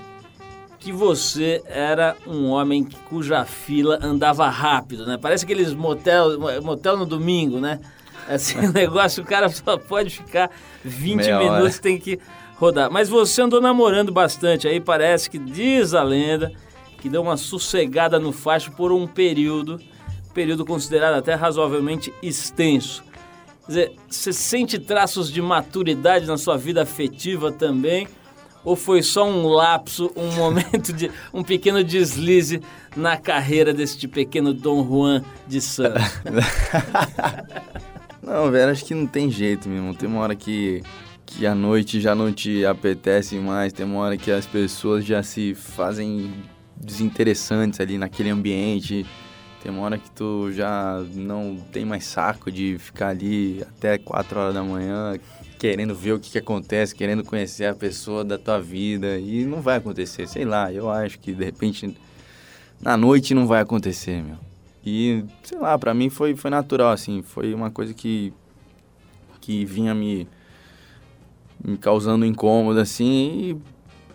que 0.80 0.92
você 0.92 1.64
era 1.66 2.18
um 2.28 2.50
homem 2.50 2.86
cuja 3.08 3.46
fila 3.46 3.98
andava 4.02 4.50
rápido, 4.50 5.06
né? 5.06 5.18
Parece 5.18 5.46
aqueles 5.46 5.74
motel, 5.74 6.38
motel 6.62 6.98
no 6.98 7.06
domingo, 7.06 7.58
né? 7.62 7.80
Assim, 8.28 8.60
o 8.60 8.74
negócio, 8.74 9.24
o 9.24 9.26
cara 9.26 9.48
só 9.48 9.78
pode 9.78 10.10
ficar 10.10 10.52
20 10.84 11.16
Meia 11.16 11.40
hora. 11.40 11.52
minutos, 11.54 11.80
tem 11.80 11.98
que 11.98 12.20
rodar. 12.58 12.92
Mas 12.92 13.08
você 13.08 13.42
andou 13.42 13.62
namorando 13.62 14.12
bastante, 14.12 14.68
aí 14.68 14.82
parece 14.82 15.30
que 15.30 15.40
diz 15.40 15.94
a 15.94 16.04
lenda 16.04 16.52
que 17.00 17.08
deu 17.08 17.22
uma 17.22 17.38
sossegada 17.38 18.20
no 18.20 18.34
facho 18.34 18.74
por 18.74 18.92
um 18.92 19.08
período, 19.08 19.80
período 20.34 20.66
considerado 20.66 21.16
até 21.16 21.34
razoavelmente 21.34 22.14
extenso. 22.22 23.04
Quer 23.66 23.68
dizer, 23.68 23.92
você 24.10 24.34
sente 24.34 24.80
traços 24.80 25.32
de 25.32 25.42
maturidade 25.42 26.26
na 26.26 26.38
sua 26.38 26.58
vida 26.58 26.82
afetiva 26.82 27.52
também? 27.52 28.08
Ou 28.64 28.76
foi 28.76 29.02
só 29.02 29.28
um 29.28 29.48
lapso, 29.48 30.12
um 30.16 30.32
momento 30.36 30.92
de. 30.92 31.12
um 31.34 31.44
pequeno 31.44 31.84
deslize 31.84 32.62
na 32.96 33.16
carreira 33.18 33.74
deste 33.74 34.08
pequeno 34.08 34.54
Dom 34.54 34.86
Juan 34.86 35.24
de 35.48 35.62
Santos? 35.62 36.04
Não, 38.22 38.52
velho, 38.52 38.72
acho 38.72 38.86
que 38.86 38.94
não 38.94 39.08
tem 39.08 39.32
jeito, 39.32 39.68
meu 39.68 39.80
irmão. 39.80 39.94
Tem 39.94 40.08
uma 40.08 40.20
hora 40.20 40.36
que, 40.36 40.84
que 41.26 41.48
a 41.48 41.56
noite 41.56 42.00
já 42.00 42.14
não 42.14 42.32
te 42.32 42.64
apetece 42.64 43.36
mais, 43.38 43.74
tem 43.74 43.84
uma 43.84 44.00
hora 44.02 44.18
que 44.18 44.30
as 44.30 44.46
pessoas 44.46 45.04
já 45.04 45.24
se 45.24 45.56
fazem 45.56 46.32
desinteressantes 46.76 47.80
ali 47.80 47.98
naquele 47.98 48.30
ambiente. 48.30 49.04
Tem 49.62 49.72
uma 49.72 49.82
hora 49.82 49.98
que 49.98 50.10
tu 50.12 50.52
já 50.52 51.04
não 51.14 51.58
tem 51.72 51.84
mais 51.84 52.06
saco 52.06 52.52
de 52.52 52.78
ficar 52.80 53.10
ali 53.10 53.62
até 53.62 53.98
4 53.98 54.40
horas 54.40 54.54
da 54.54 54.64
manhã 54.64 55.20
querendo 55.60 55.94
ver 55.94 56.14
o 56.14 56.20
que, 56.20 56.32
que 56.32 56.38
acontece, 56.38 56.96
querendo 56.96 57.24
conhecer 57.24 57.66
a 57.66 57.76
pessoa 57.76 58.24
da 58.24 58.38
tua 58.38 58.62
vida. 58.62 59.18
E 59.20 59.44
não 59.44 59.62
vai 59.62 59.78
acontecer, 59.78 60.28
sei 60.28 60.46
lá, 60.46 60.72
eu 60.72 60.90
acho 60.90 61.20
que 61.20 61.34
de 61.34 61.44
repente 61.44 61.94
na 62.82 62.96
noite 62.96 63.34
não 63.34 63.46
vai 63.46 63.62
acontecer, 63.62 64.24
meu. 64.24 64.38
E, 64.86 65.26
sei 65.44 65.60
lá, 65.60 65.78
pra 65.78 65.94
mim 65.94 66.10
foi, 66.10 66.36
foi 66.36 66.50
natural, 66.50 66.94
assim, 66.94 67.22
foi 67.22 67.54
uma 67.54 67.70
coisa 67.70 67.94
que, 67.94 68.34
que 69.42 69.66
vinha 69.66 69.94
me, 69.94 70.26
me 71.64 71.78
causando 71.78 72.26
incômodo, 72.26 72.80
assim, 72.80 73.50
e, 73.50 73.58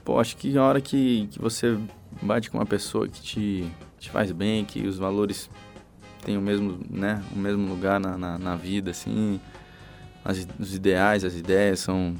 pô, 0.02 0.18
acho 0.18 0.36
que 0.38 0.56
a 0.56 0.64
hora 0.64 0.80
que, 0.80 1.28
que 1.30 1.38
você 1.38 1.78
bate 2.22 2.50
com 2.50 2.56
uma 2.56 2.64
pessoa 2.64 3.06
que 3.06 3.20
te, 3.20 3.70
te 4.04 4.10
faz 4.10 4.30
bem, 4.32 4.64
que 4.64 4.86
os 4.86 4.96
valores 4.98 5.50
têm 6.24 6.36
o 6.38 6.40
mesmo, 6.40 6.78
né, 6.90 7.22
o 7.34 7.38
mesmo 7.38 7.68
lugar 7.68 7.98
na, 8.00 8.16
na, 8.16 8.38
na 8.38 8.56
vida, 8.56 8.90
assim, 8.92 9.40
as, 10.24 10.46
os 10.58 10.74
ideais, 10.74 11.24
as 11.24 11.34
ideias 11.34 11.80
são, 11.80 12.14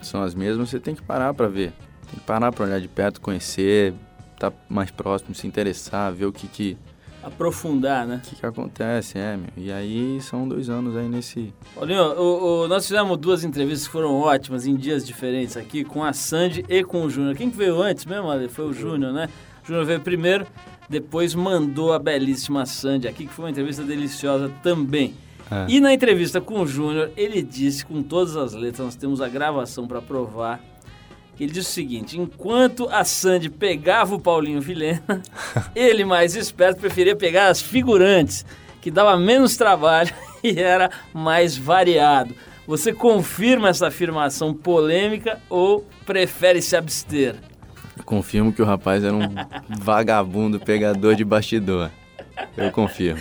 são 0.00 0.22
as 0.22 0.34
mesmas, 0.34 0.70
você 0.70 0.78
tem 0.78 0.94
que 0.94 1.02
parar 1.02 1.34
pra 1.34 1.48
ver, 1.48 1.72
tem 2.08 2.18
que 2.18 2.24
parar 2.26 2.52
pra 2.52 2.64
olhar 2.64 2.80
de 2.80 2.88
perto, 2.88 3.20
conhecer, 3.20 3.92
estar 4.34 4.52
mais 4.68 4.90
próximo, 4.90 5.34
se 5.34 5.46
interessar, 5.46 6.12
ver 6.12 6.26
o 6.26 6.32
que 6.32 6.46
que 6.46 6.76
Aprofundar, 7.22 8.06
né? 8.06 8.22
o 8.24 8.26
que, 8.30 8.36
que 8.36 8.46
acontece, 8.46 9.18
é, 9.18 9.36
meu. 9.36 9.50
E 9.54 9.70
aí 9.70 10.18
são 10.22 10.48
dois 10.48 10.70
anos 10.70 10.96
aí 10.96 11.06
nesse. 11.06 11.52
Paulinho, 11.74 12.02
o, 12.18 12.62
o- 12.62 12.68
nós 12.68 12.86
fizemos 12.86 13.14
duas 13.18 13.44
entrevistas 13.44 13.86
que 13.86 13.92
foram 13.92 14.14
ótimas 14.14 14.64
em 14.66 14.74
dias 14.74 15.06
diferentes 15.06 15.54
aqui, 15.54 15.84
com 15.84 16.02
a 16.02 16.14
Sandy 16.14 16.64
e 16.66 16.82
com 16.82 17.04
o 17.04 17.10
Júnior. 17.10 17.36
Quem 17.36 17.50
que 17.50 17.56
veio 17.58 17.82
antes 17.82 18.06
mesmo, 18.06 18.30
Ale? 18.30 18.48
Foi 18.48 18.64
o 18.64 18.72
Júnior, 18.72 19.12
né? 19.12 19.28
O 19.62 19.66
Júnior 19.66 19.84
veio 19.84 20.00
primeiro, 20.00 20.46
depois 20.90 21.36
mandou 21.36 21.92
a 21.92 22.00
belíssima 22.00 22.66
Sandy 22.66 23.06
aqui, 23.06 23.24
que 23.24 23.32
foi 23.32 23.44
uma 23.44 23.50
entrevista 23.52 23.84
deliciosa 23.84 24.50
também. 24.60 25.14
É. 25.48 25.66
E 25.68 25.80
na 25.80 25.94
entrevista 25.94 26.40
com 26.40 26.62
o 26.62 26.66
Júnior, 26.66 27.12
ele 27.16 27.42
disse 27.42 27.86
com 27.86 28.02
todas 28.02 28.36
as 28.36 28.54
letras, 28.54 28.86
nós 28.86 28.96
temos 28.96 29.20
a 29.20 29.28
gravação 29.28 29.86
para 29.86 30.02
provar, 30.02 30.60
que 31.36 31.44
ele 31.44 31.52
disse 31.52 31.70
o 31.70 31.72
seguinte: 31.72 32.18
enquanto 32.18 32.88
a 32.90 33.04
Sandy 33.04 33.48
pegava 33.48 34.16
o 34.16 34.20
Paulinho 34.20 34.60
Vilhena, 34.60 35.22
ele, 35.76 36.04
mais 36.04 36.34
esperto, 36.34 36.80
preferia 36.80 37.14
pegar 37.14 37.46
as 37.46 37.62
figurantes, 37.62 38.44
que 38.82 38.90
dava 38.90 39.16
menos 39.16 39.56
trabalho 39.56 40.12
e 40.42 40.58
era 40.58 40.90
mais 41.14 41.56
variado. 41.56 42.34
Você 42.66 42.92
confirma 42.92 43.68
essa 43.68 43.86
afirmação 43.86 44.52
polêmica 44.52 45.40
ou 45.48 45.86
prefere 46.04 46.60
se 46.60 46.76
abster? 46.76 47.36
Confirmo 48.10 48.52
que 48.52 48.60
o 48.60 48.64
rapaz 48.64 49.04
era 49.04 49.14
um 49.14 49.20
vagabundo 49.78 50.58
pegador 50.58 51.14
de 51.14 51.24
bastidor. 51.24 51.92
Eu 52.56 52.72
confirmo. 52.72 53.20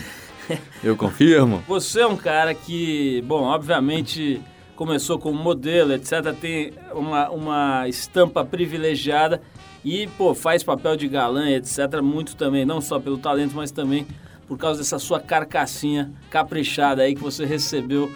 Eu 0.84 0.98
confirmo. 0.98 1.64
Você 1.68 2.02
é 2.02 2.08
um 2.08 2.18
cara 2.18 2.56
que, 2.56 3.24
bom, 3.28 3.44
obviamente 3.44 4.42
começou 4.76 5.20
como 5.20 5.38
modelo, 5.38 5.94
etc. 5.94 6.34
Tem 6.42 6.74
uma, 6.92 7.30
uma 7.30 7.88
estampa 7.88 8.44
privilegiada 8.44 9.40
e, 9.86 10.08
pô, 10.18 10.34
faz 10.34 10.64
papel 10.64 10.96
de 10.96 11.08
galã, 11.08 11.52
etc. 11.52 12.02
Muito 12.02 12.36
também, 12.36 12.66
não 12.66 12.82
só 12.82 13.00
pelo 13.00 13.20
talento, 13.20 13.56
mas 13.56 13.70
também 13.70 14.08
por 14.48 14.58
causa 14.58 14.80
dessa 14.80 14.98
sua 14.98 15.20
carcassinha 15.20 16.12
caprichada 16.32 17.04
aí 17.04 17.14
que 17.14 17.22
você 17.22 17.46
recebeu 17.46 18.12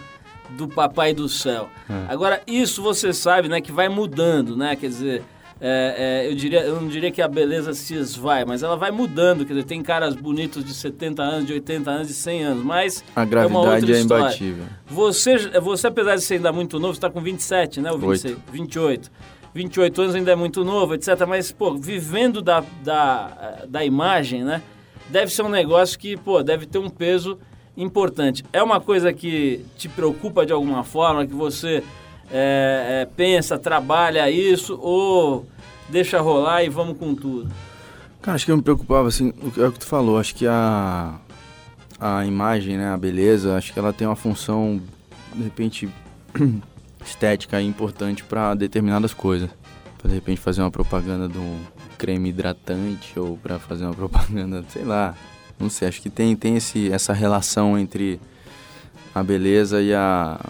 do 0.50 0.66
Papai 0.66 1.14
do 1.14 1.28
Céu. 1.28 1.68
Agora, 2.08 2.42
isso 2.48 2.82
você 2.82 3.12
sabe, 3.12 3.48
né, 3.48 3.60
que 3.60 3.70
vai 3.70 3.88
mudando, 3.88 4.56
né? 4.56 4.74
Quer 4.74 4.88
dizer, 4.88 5.22
é, 5.66 5.94
é, 6.26 6.30
eu, 6.30 6.34
diria, 6.34 6.60
eu 6.60 6.78
não 6.78 6.88
diria 6.88 7.10
que 7.10 7.22
a 7.22 7.26
beleza 7.26 7.72
se 7.72 7.94
esvai, 7.94 8.44
mas 8.44 8.62
ela 8.62 8.76
vai 8.76 8.90
mudando. 8.90 9.46
Quer 9.46 9.54
dizer, 9.54 9.64
tem 9.64 9.82
caras 9.82 10.14
bonitos 10.14 10.62
de 10.62 10.74
70 10.74 11.22
anos, 11.22 11.46
de 11.46 11.54
80 11.54 11.90
anos, 11.90 12.08
de 12.08 12.12
100 12.12 12.44
anos, 12.44 12.62
mas 12.62 13.02
A 13.16 13.22
é 13.22 13.24
uma 13.24 13.30
gravidade 13.30 13.64
outra 13.64 13.96
é 13.96 14.00
história. 14.00 14.24
imbatível. 14.24 14.64
Você, 14.86 15.38
você, 15.60 15.86
apesar 15.86 16.16
de 16.16 16.20
ser 16.20 16.34
ainda 16.34 16.52
muito 16.52 16.78
novo, 16.78 16.92
você 16.92 16.98
está 16.98 17.08
com 17.08 17.18
27, 17.22 17.80
né? 17.80 17.90
Ou 17.90 17.98
26, 17.98 18.36
28. 18.52 19.10
28 19.54 20.02
anos 20.02 20.14
ainda 20.14 20.32
é 20.32 20.36
muito 20.36 20.62
novo, 20.62 20.94
etc. 20.96 21.24
Mas, 21.26 21.50
pô, 21.50 21.74
vivendo 21.74 22.42
da, 22.42 22.62
da, 22.82 23.64
da 23.66 23.82
imagem, 23.82 24.44
né? 24.44 24.60
Deve 25.08 25.32
ser 25.32 25.44
um 25.44 25.48
negócio 25.48 25.98
que, 25.98 26.14
pô, 26.14 26.42
deve 26.42 26.66
ter 26.66 26.76
um 26.76 26.90
peso 26.90 27.38
importante. 27.74 28.44
É 28.52 28.62
uma 28.62 28.82
coisa 28.82 29.14
que 29.14 29.64
te 29.78 29.88
preocupa 29.88 30.44
de 30.44 30.52
alguma 30.52 30.84
forma, 30.84 31.26
que 31.26 31.34
você 31.34 31.82
é, 32.30 33.00
é, 33.00 33.08
pensa, 33.16 33.58
trabalha 33.58 34.30
isso, 34.30 34.78
ou 34.82 35.46
deixa 35.88 36.20
rolar 36.20 36.64
e 36.64 36.68
vamos 36.68 36.98
com 36.98 37.14
tudo? 37.14 37.50
Cara, 38.22 38.36
acho 38.36 38.46
que 38.46 38.52
eu 38.52 38.56
me 38.56 38.62
preocupava, 38.62 39.08
assim, 39.08 39.32
é 39.58 39.66
o 39.66 39.72
que 39.72 39.80
tu 39.80 39.86
falou, 39.86 40.18
acho 40.18 40.34
que 40.34 40.46
a, 40.46 41.14
a 42.00 42.24
imagem, 42.24 42.76
né, 42.76 42.88
a 42.88 42.96
beleza, 42.96 43.56
acho 43.56 43.72
que 43.72 43.78
ela 43.78 43.92
tem 43.92 44.06
uma 44.06 44.16
função, 44.16 44.80
de 45.34 45.42
repente, 45.42 45.88
estética 47.04 47.60
importante 47.60 48.24
para 48.24 48.54
determinadas 48.54 49.12
coisas. 49.12 49.50
Pra, 49.98 50.08
de 50.08 50.14
repente, 50.14 50.40
fazer 50.40 50.62
uma 50.62 50.70
propaganda 50.70 51.28
de 51.28 51.38
um 51.38 51.58
creme 51.98 52.30
hidratante 52.30 53.18
ou 53.18 53.36
para 53.36 53.58
fazer 53.58 53.84
uma 53.84 53.92
propaganda, 53.94 54.64
sei 54.70 54.84
lá, 54.84 55.14
não 55.58 55.68
sei, 55.68 55.88
acho 55.88 56.00
que 56.00 56.10
tem, 56.10 56.34
tem 56.34 56.56
esse, 56.56 56.90
essa 56.90 57.12
relação 57.12 57.78
entre 57.78 58.18
a 59.14 59.22
beleza 59.22 59.80
e 59.80 59.94
a, 59.94 60.40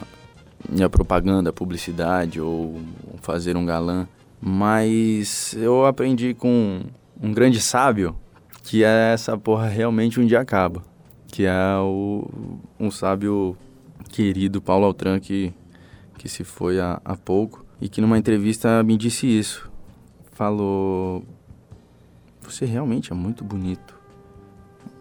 e 0.73 0.83
a 0.83 0.89
propaganda, 0.89 1.51
a 1.51 1.53
publicidade 1.53 2.41
ou 2.41 2.81
fazer 3.21 3.57
um 3.57 3.67
galã. 3.67 4.09
Mas 4.47 5.55
eu 5.55 5.87
aprendi 5.87 6.35
com 6.35 6.83
um 7.19 7.33
grande 7.33 7.63
sábio 7.63 8.15
que 8.63 8.85
é 8.85 9.15
essa 9.15 9.39
porra 9.39 9.69
realmente 9.69 10.21
um 10.21 10.27
dia 10.27 10.39
acaba. 10.39 10.83
Que 11.29 11.47
é 11.47 11.79
o, 11.79 12.29
um 12.79 12.91
sábio 12.91 13.57
querido 14.11 14.61
Paulo 14.61 14.85
Altran 14.85 15.19
que, 15.19 15.51
que 16.19 16.29
se 16.29 16.45
foi 16.45 16.79
há, 16.79 17.01
há 17.03 17.17
pouco 17.17 17.65
e 17.81 17.89
que 17.89 18.03
numa 18.03 18.19
entrevista 18.19 18.83
me 18.83 18.99
disse 18.99 19.27
isso. 19.27 19.71
Falou: 20.33 21.25
Você 22.43 22.67
realmente 22.67 23.13
é 23.13 23.15
muito 23.15 23.43
bonito, 23.43 23.99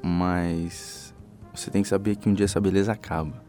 mas 0.01 1.13
você 1.53 1.69
tem 1.69 1.81
que 1.81 1.89
saber 1.89 2.15
que 2.15 2.29
um 2.29 2.33
dia 2.33 2.45
essa 2.45 2.61
beleza 2.61 2.93
acaba. 2.93 3.43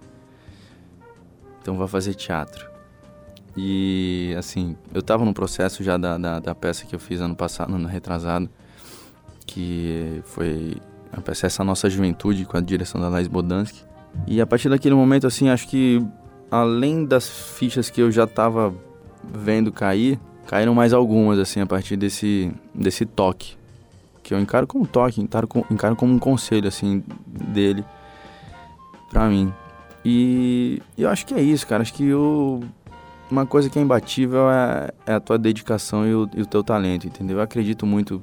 Então 1.62 1.76
vá 1.76 1.86
fazer 1.86 2.14
teatro. 2.14 2.73
E 3.56 4.34
assim, 4.36 4.76
eu 4.92 5.02
tava 5.02 5.24
no 5.24 5.32
processo 5.32 5.84
já 5.84 5.96
da, 5.96 6.18
da, 6.18 6.40
da 6.40 6.54
peça 6.54 6.84
que 6.84 6.94
eu 6.94 6.98
fiz 6.98 7.20
ano 7.20 7.36
passado, 7.36 7.74
ano 7.74 7.86
retrasado, 7.86 8.48
que 9.46 10.20
foi 10.24 10.76
a 11.12 11.20
peça 11.20 11.46
Essa 11.46 11.62
Nossa 11.62 11.88
Juventude, 11.88 12.44
com 12.44 12.56
a 12.56 12.60
direção 12.60 13.00
da 13.00 13.08
Laís 13.08 13.28
Bodansky. 13.28 13.84
E 14.26 14.40
a 14.40 14.46
partir 14.46 14.68
daquele 14.68 14.94
momento, 14.94 15.26
assim, 15.26 15.48
acho 15.48 15.68
que 15.68 16.04
além 16.50 17.04
das 17.04 17.28
fichas 17.28 17.90
que 17.90 18.00
eu 18.00 18.10
já 18.10 18.26
tava 18.26 18.74
vendo 19.22 19.72
cair, 19.72 20.18
caíram 20.46 20.74
mais 20.74 20.92
algumas, 20.92 21.38
assim, 21.38 21.60
a 21.60 21.66
partir 21.66 21.96
desse, 21.96 22.52
desse 22.74 23.06
toque. 23.06 23.56
Que 24.22 24.34
eu 24.34 24.40
encaro 24.40 24.66
como 24.66 24.86
toque, 24.86 25.20
encaro, 25.20 25.48
encaro 25.70 25.96
como 25.96 26.12
um 26.12 26.18
conselho, 26.18 26.68
assim, 26.68 27.02
dele 27.26 27.84
pra 29.10 29.28
mim. 29.28 29.52
E 30.04 30.82
eu 30.98 31.08
acho 31.08 31.24
que 31.26 31.34
é 31.34 31.42
isso, 31.42 31.66
cara. 31.66 31.82
Acho 31.82 31.94
que 31.94 32.12
o, 32.12 32.60
uma 33.30 33.46
coisa 33.46 33.68
que 33.70 33.78
é 33.78 33.82
imbatível 33.82 34.50
é, 34.50 34.90
é 35.06 35.14
a 35.14 35.20
tua 35.20 35.38
dedicação 35.38 36.06
e 36.06 36.14
o, 36.14 36.28
e 36.34 36.42
o 36.42 36.46
teu 36.46 36.62
talento, 36.62 37.06
entendeu? 37.06 37.38
Eu 37.38 37.42
acredito 37.42 37.86
muito 37.86 38.22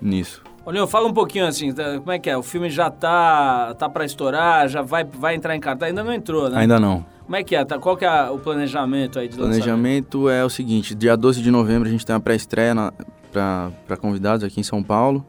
nisso. 0.00 0.42
Olhinho, 0.64 0.86
fala 0.86 1.08
um 1.08 1.12
pouquinho 1.12 1.46
assim, 1.46 1.72
como 1.72 2.12
é 2.12 2.18
que 2.18 2.30
é? 2.30 2.36
O 2.36 2.42
filme 2.42 2.70
já 2.70 2.88
tá, 2.88 3.74
tá 3.74 3.88
para 3.88 4.04
estourar, 4.04 4.68
já 4.68 4.80
vai, 4.80 5.02
vai 5.04 5.34
entrar 5.34 5.56
em 5.56 5.60
cartaz? 5.60 5.90
Ainda 5.90 6.04
não 6.04 6.12
entrou, 6.12 6.48
né? 6.48 6.60
Ainda 6.60 6.78
não. 6.78 7.04
Como 7.24 7.36
é 7.36 7.42
que 7.42 7.56
é? 7.56 7.64
Tá, 7.64 7.78
qual 7.78 7.96
que 7.96 8.04
é 8.04 8.30
o 8.30 8.38
planejamento 8.38 9.18
aí 9.18 9.26
de 9.26 9.34
O 9.34 9.38
planejamento 9.38 10.28
é 10.28 10.44
o 10.44 10.50
seguinte: 10.50 10.94
dia 10.94 11.16
12 11.16 11.42
de 11.42 11.50
novembro 11.50 11.88
a 11.88 11.90
gente 11.90 12.06
tem 12.06 12.14
uma 12.14 12.20
pré-estreia 12.20 12.74
pra 13.32 13.96
convidados 14.00 14.44
aqui 14.44 14.60
em 14.60 14.64
São 14.64 14.82
Paulo. 14.82 15.24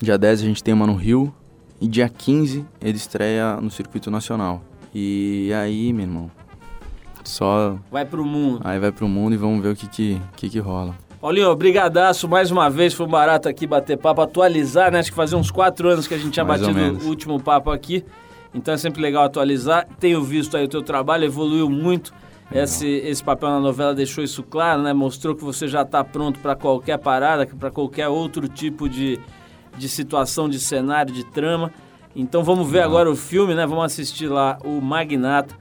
Dia 0.00 0.18
10 0.18 0.40
a 0.40 0.44
gente 0.44 0.62
tem 0.62 0.74
uma 0.74 0.86
no 0.86 0.94
Rio. 0.94 1.32
E 1.80 1.86
dia 1.86 2.08
15 2.08 2.64
ele 2.80 2.96
estreia 2.96 3.58
no 3.60 3.70
Circuito 3.70 4.10
Nacional. 4.10 4.62
E 4.94 5.52
aí, 5.54 5.92
meu 5.92 6.04
irmão, 6.04 6.30
só. 7.28 7.76
Vai 7.90 8.04
pro 8.04 8.24
mundo. 8.24 8.60
Aí 8.64 8.78
vai 8.78 8.92
pro 8.92 9.08
mundo 9.08 9.34
e 9.34 9.36
vamos 9.36 9.62
ver 9.62 9.70
o 9.70 9.76
que 9.76 9.86
que, 9.88 10.20
que, 10.36 10.48
que 10.48 10.58
rola. 10.58 10.94
Paulinho, 11.20 11.54
brigadaço 11.56 12.28
mais 12.28 12.50
uma 12.50 12.68
vez, 12.68 12.94
foi 12.94 13.06
um 13.06 13.08
barato 13.08 13.48
aqui 13.48 13.66
bater 13.66 13.96
papo, 13.96 14.20
atualizar, 14.20 14.92
né? 14.92 14.98
Acho 14.98 15.10
que 15.10 15.16
fazia 15.16 15.36
uns 15.36 15.50
quatro 15.50 15.88
anos 15.88 16.06
que 16.06 16.14
a 16.14 16.18
gente 16.18 16.30
tinha 16.30 16.44
Mais 16.44 16.60
batido 16.60 17.04
o 17.04 17.08
último 17.08 17.40
papo 17.40 17.70
aqui. 17.70 18.04
Então 18.54 18.72
é 18.72 18.76
sempre 18.76 19.02
legal 19.02 19.24
atualizar. 19.24 19.86
Tenho 19.98 20.22
visto 20.22 20.56
aí 20.56 20.64
o 20.64 20.68
teu 20.68 20.82
trabalho, 20.82 21.24
evoluiu 21.24 21.68
muito. 21.68 22.12
Esse, 22.52 22.86
esse 22.86 23.24
papel 23.24 23.48
na 23.50 23.58
novela 23.58 23.92
deixou 23.92 24.22
isso 24.22 24.42
claro, 24.42 24.82
né? 24.82 24.92
Mostrou 24.92 25.34
que 25.34 25.42
você 25.42 25.66
já 25.66 25.82
está 25.82 26.04
pronto 26.04 26.38
para 26.38 26.54
qualquer 26.54 26.96
parada, 26.96 27.44
para 27.46 27.70
qualquer 27.70 28.08
outro 28.08 28.48
tipo 28.48 28.88
de, 28.88 29.18
de 29.76 29.88
situação, 29.88 30.48
de 30.48 30.60
cenário, 30.60 31.12
de 31.12 31.24
trama. 31.24 31.72
Então 32.14 32.44
vamos 32.44 32.70
ver 32.70 32.80
agora 32.80 33.10
o 33.10 33.16
filme, 33.16 33.54
né? 33.54 33.66
Vamos 33.66 33.84
assistir 33.84 34.28
lá 34.28 34.58
o 34.64 34.80
Magnata, 34.80 35.56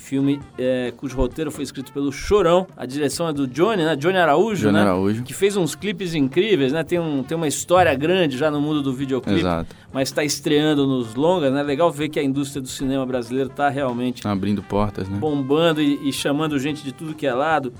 filme 0.00 0.40
é, 0.58 0.92
cujo 0.96 1.16
roteiro 1.16 1.50
foi 1.50 1.62
escrito 1.62 1.92
pelo 1.92 2.10
Chorão. 2.10 2.66
A 2.76 2.86
direção 2.86 3.28
é 3.28 3.32
do 3.32 3.46
Johnny, 3.46 3.84
né? 3.84 3.94
Johnny 3.94 4.16
Araújo, 4.16 4.62
Johnny 4.62 4.74
né? 4.74 4.80
Araújo. 4.80 5.22
Que 5.22 5.34
fez 5.34 5.56
uns 5.56 5.74
clipes 5.74 6.14
incríveis, 6.14 6.72
né? 6.72 6.82
Tem, 6.82 6.98
um, 6.98 7.22
tem 7.22 7.36
uma 7.36 7.46
história 7.46 7.94
grande 7.94 8.36
já 8.36 8.50
no 8.50 8.60
mundo 8.60 8.82
do 8.82 8.92
videoclipe. 8.92 9.40
Exato. 9.40 9.76
Mas 9.92 10.08
está 10.08 10.24
estreando 10.24 10.86
nos 10.86 11.14
longas, 11.14 11.52
né? 11.52 11.62
Legal 11.62 11.90
ver 11.92 12.08
que 12.08 12.18
a 12.18 12.22
indústria 12.22 12.60
do 12.60 12.68
cinema 12.68 13.04
brasileiro 13.06 13.50
está 13.50 13.68
realmente 13.68 14.26
Abrindo 14.26 14.62
portas, 14.62 15.08
né? 15.08 15.18
bombando 15.18 15.80
e, 15.80 16.08
e 16.08 16.12
chamando 16.12 16.58
gente 16.58 16.82
de 16.82 16.92
tudo 16.92 17.14
que 17.14 17.26
é 17.26 17.34
lado. 17.34 17.72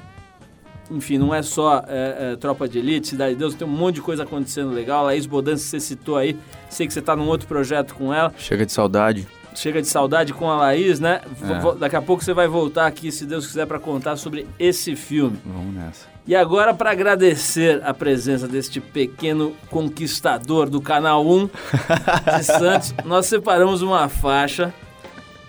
Enfim, 0.90 1.18
não 1.18 1.32
é 1.32 1.40
só 1.40 1.84
é, 1.86 2.32
é, 2.32 2.36
Tropa 2.36 2.68
de 2.68 2.78
Elite, 2.80 3.08
Cidade 3.08 3.34
de 3.34 3.38
Deus, 3.38 3.54
tem 3.54 3.66
um 3.66 3.70
monte 3.70 3.96
de 3.96 4.02
coisa 4.02 4.24
acontecendo 4.24 4.70
legal. 4.72 5.04
Laís 5.04 5.24
Bodan, 5.24 5.56
você 5.56 5.78
citou 5.78 6.16
aí, 6.16 6.36
sei 6.68 6.86
que 6.86 6.92
você 6.92 6.98
está 6.98 7.14
num 7.14 7.28
outro 7.28 7.46
projeto 7.46 7.94
com 7.94 8.12
ela. 8.12 8.32
Chega 8.36 8.66
de 8.66 8.72
saudade. 8.72 9.26
Chega 9.54 9.82
de 9.82 9.88
saudade 9.88 10.32
com 10.32 10.48
a 10.50 10.56
Laís, 10.56 11.00
né? 11.00 11.20
É. 11.42 11.78
Daqui 11.78 11.96
a 11.96 12.02
pouco 12.02 12.22
você 12.22 12.32
vai 12.32 12.46
voltar 12.46 12.86
aqui, 12.86 13.10
se 13.10 13.26
Deus 13.26 13.46
quiser, 13.46 13.66
para 13.66 13.78
contar 13.78 14.16
sobre 14.16 14.46
esse 14.58 14.94
filme. 14.94 15.38
Vamos 15.44 15.74
nessa. 15.74 16.06
E 16.26 16.36
agora, 16.36 16.72
para 16.72 16.90
agradecer 16.90 17.82
a 17.84 17.92
presença 17.92 18.46
deste 18.46 18.80
pequeno 18.80 19.54
conquistador 19.68 20.70
do 20.70 20.80
Canal 20.80 21.26
1 21.26 21.50
de 22.38 22.44
Santos, 22.44 22.94
nós 23.04 23.26
separamos 23.26 23.82
uma 23.82 24.08
faixa 24.08 24.72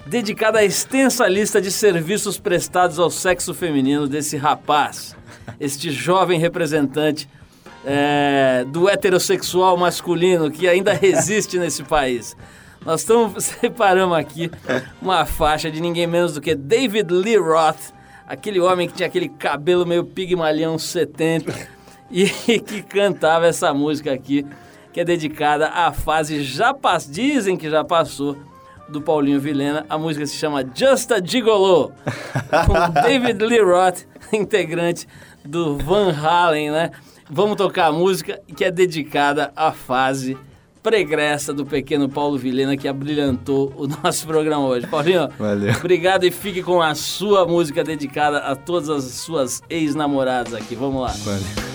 dedicada 0.06 0.60
à 0.60 0.64
extensa 0.64 1.28
lista 1.28 1.62
de 1.62 1.72
serviços 1.72 2.40
prestados 2.40 3.00
ao 3.00 3.10
sexo 3.10 3.54
feminino 3.54 4.08
desse 4.08 4.38
rapaz, 4.38 5.16
este 5.60 5.92
jovem 5.92 6.40
representante 6.40 7.30
é, 7.86 8.66
do 8.68 8.90
heterossexual 8.90 9.78
masculino 9.78 10.52
que 10.52 10.68
ainda 10.68 10.94
resiste 10.96 11.58
nesse 11.58 11.84
país. 11.84 12.36
Nós 12.86 13.01
estamos 13.01 13.45
separamos 13.62 14.18
aqui 14.18 14.49
uma 15.01 15.26
faixa 15.26 15.70
de 15.70 15.80
ninguém 15.80 16.08
menos 16.08 16.34
do 16.34 16.41
que 16.41 16.56
David 16.56 17.14
Lee 17.14 17.38
Roth, 17.38 17.93
aquele 18.28 18.60
homem 18.60 18.88
que 18.88 18.95
tinha 18.95 19.08
aquele 19.08 19.30
cabelo 19.30 19.86
meio 19.86 20.03
pigmalhão 20.03 20.78
70 20.80 21.53
e 22.10 22.28
que 22.60 22.82
cantava 22.82 23.45
essa 23.45 23.74
música 23.74 24.12
aqui, 24.12 24.45
que 24.91 24.99
é 24.99 25.06
dedicada 25.06 25.68
à 25.68 25.91
fase 25.91 26.43
já 26.43 26.74
pass... 26.74 27.10
dizem 27.10 27.56
que 27.56 27.70
já 27.70 27.84
passou 27.84 28.36
do 28.89 29.01
Paulinho 29.01 29.39
Vilena. 29.39 29.86
A 29.88 29.97
música 29.97 30.26
se 30.26 30.36
chama 30.36 30.66
Just 30.76 31.12
a 31.12 31.24
Gigolo, 31.24 31.93
com 32.68 33.01
David 33.01 33.43
Lee 33.43 33.62
Roth, 33.62 34.06
integrante 34.34 35.08
do 35.45 35.78
Van 35.78 36.12
Halen, 36.12 36.72
né? 36.72 36.91
Vamos 37.30 37.56
tocar 37.56 37.88
a 37.88 37.91
música 37.91 38.41
que 38.56 38.66
é 38.66 38.72
dedicada 38.72 39.53
à 39.56 39.72
fase 39.72 40.38
pregressa 40.82 41.54
do 41.54 41.66
pequeno 41.66 42.10
Paulo 42.10 42.38
Vilena 42.38 42.76
que 42.76 42.88
abrilhantou 42.88 43.74
o 43.78 43.88
nosso 44.04 44.26
programa 44.26 44.66
hoje. 44.66 44.88
Paulinho, 44.88 45.30
Valeu. 45.38 45.74
obrigado 45.76 46.24
e 46.26 46.32
fique 46.32 46.64
com 46.64 46.82
a 46.82 46.96
sua 46.96 47.46
música 47.46 47.84
dedicada 47.84 48.40
a 48.40 48.56
todas 48.56 48.90
as 48.90 49.04
suas 49.04 49.62
ex-namoradas 49.70 50.54
aqui. 50.54 50.76
Vamos 50.76 51.02
lá. 51.02 51.14
Valeu. 51.24 51.70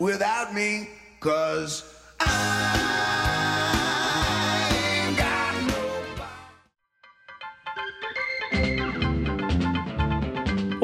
Without 0.00 0.52
me, 0.54 0.88
cause 1.20 1.84
I. 2.20 2.84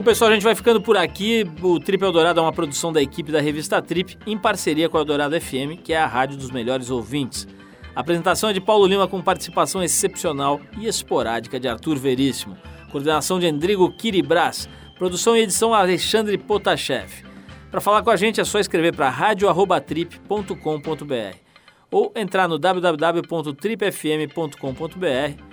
Bom, 0.01 0.05
pessoal, 0.05 0.31
a 0.31 0.33
gente 0.33 0.43
vai 0.43 0.55
ficando 0.55 0.81
por 0.81 0.97
aqui. 0.97 1.45
O 1.61 1.79
Trip 1.79 2.03
Eldorado 2.03 2.41
é 2.41 2.43
uma 2.43 2.55
produção 2.55 2.91
da 2.91 3.03
equipe 3.03 3.31
da 3.31 3.39
revista 3.39 3.83
Trip, 3.83 4.17
em 4.27 4.39
parceria 4.39 4.89
com 4.89 4.97
a 4.97 5.01
Eldorado 5.01 5.39
FM, 5.39 5.77
que 5.85 5.93
é 5.93 5.99
a 5.99 6.07
rádio 6.07 6.39
dos 6.39 6.51
melhores 6.51 6.89
ouvintes. 6.89 7.47
A 7.95 8.01
apresentação 8.01 8.49
é 8.49 8.55
de 8.55 8.63
Paulo 8.63 8.87
Lima 8.87 9.07
com 9.07 9.21
participação 9.21 9.83
excepcional 9.83 10.59
e 10.79 10.87
esporádica 10.87 11.61
de 11.61 11.69
Arthur 11.69 11.99
Veríssimo. 11.99 12.57
Coordenação 12.91 13.39
de 13.39 13.47
Endrigo 13.47 13.93
Kiribras. 13.93 14.71
Produção 14.97 15.37
e 15.37 15.41
edição 15.41 15.75
Alexandre 15.75 16.39
Potashev. 16.39 17.30
Para 17.71 17.81
falar 17.81 18.03
com 18.03 18.11
a 18.11 18.17
gente 18.17 18.41
é 18.41 18.45
só 18.45 18.59
escrever 18.59 18.93
para 18.95 19.09
radio@trip.com.br 19.09 21.37
ou 21.91 22.13
entrar 22.17 22.49
no 22.49 22.59
www.tripfm.com.br 22.59 25.51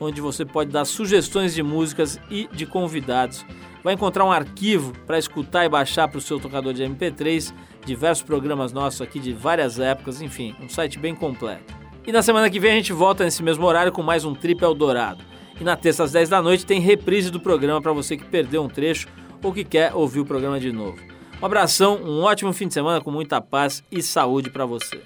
onde 0.00 0.20
você 0.20 0.44
pode 0.44 0.70
dar 0.70 0.84
sugestões 0.84 1.54
de 1.54 1.62
músicas 1.62 2.18
e 2.30 2.48
de 2.52 2.64
convidados. 2.64 3.44
Vai 3.84 3.94
encontrar 3.94 4.24
um 4.24 4.32
arquivo 4.32 4.92
para 5.06 5.18
escutar 5.18 5.64
e 5.64 5.68
baixar 5.68 6.08
para 6.08 6.18
o 6.18 6.20
seu 6.20 6.40
tocador 6.40 6.72
de 6.72 6.82
MP3, 6.82 7.52
diversos 7.84 8.24
programas 8.24 8.72
nossos 8.72 9.02
aqui 9.02 9.20
de 9.20 9.32
várias 9.32 9.78
épocas, 9.78 10.22
enfim, 10.22 10.54
um 10.60 10.68
site 10.68 10.98
bem 10.98 11.14
completo. 11.14 11.74
E 12.06 12.12
na 12.12 12.22
semana 12.22 12.48
que 12.48 12.58
vem 12.58 12.72
a 12.72 12.76
gente 12.76 12.92
volta 12.92 13.24
nesse 13.24 13.42
mesmo 13.42 13.66
horário 13.66 13.92
com 13.92 14.02
mais 14.02 14.24
um 14.24 14.34
Trip 14.34 14.62
Eldorado. 14.62 15.22
E 15.60 15.64
na 15.64 15.76
terça 15.76 16.04
às 16.04 16.12
10 16.12 16.30
da 16.30 16.40
noite 16.40 16.64
tem 16.64 16.80
reprise 16.80 17.30
do 17.30 17.38
programa 17.38 17.82
para 17.82 17.92
você 17.92 18.16
que 18.16 18.24
perdeu 18.24 18.62
um 18.62 18.68
trecho 18.68 19.06
ou 19.42 19.52
que 19.52 19.64
quer 19.64 19.94
ouvir 19.94 20.20
o 20.20 20.24
programa 20.24 20.58
de 20.58 20.72
novo. 20.72 21.09
Um 21.42 21.46
abração, 21.46 21.96
um 22.04 22.20
ótimo 22.20 22.52
fim 22.52 22.68
de 22.68 22.74
semana 22.74 23.00
com 23.00 23.10
muita 23.10 23.40
paz 23.40 23.82
e 23.90 24.02
saúde 24.02 24.50
para 24.50 24.66
você. 24.66 25.00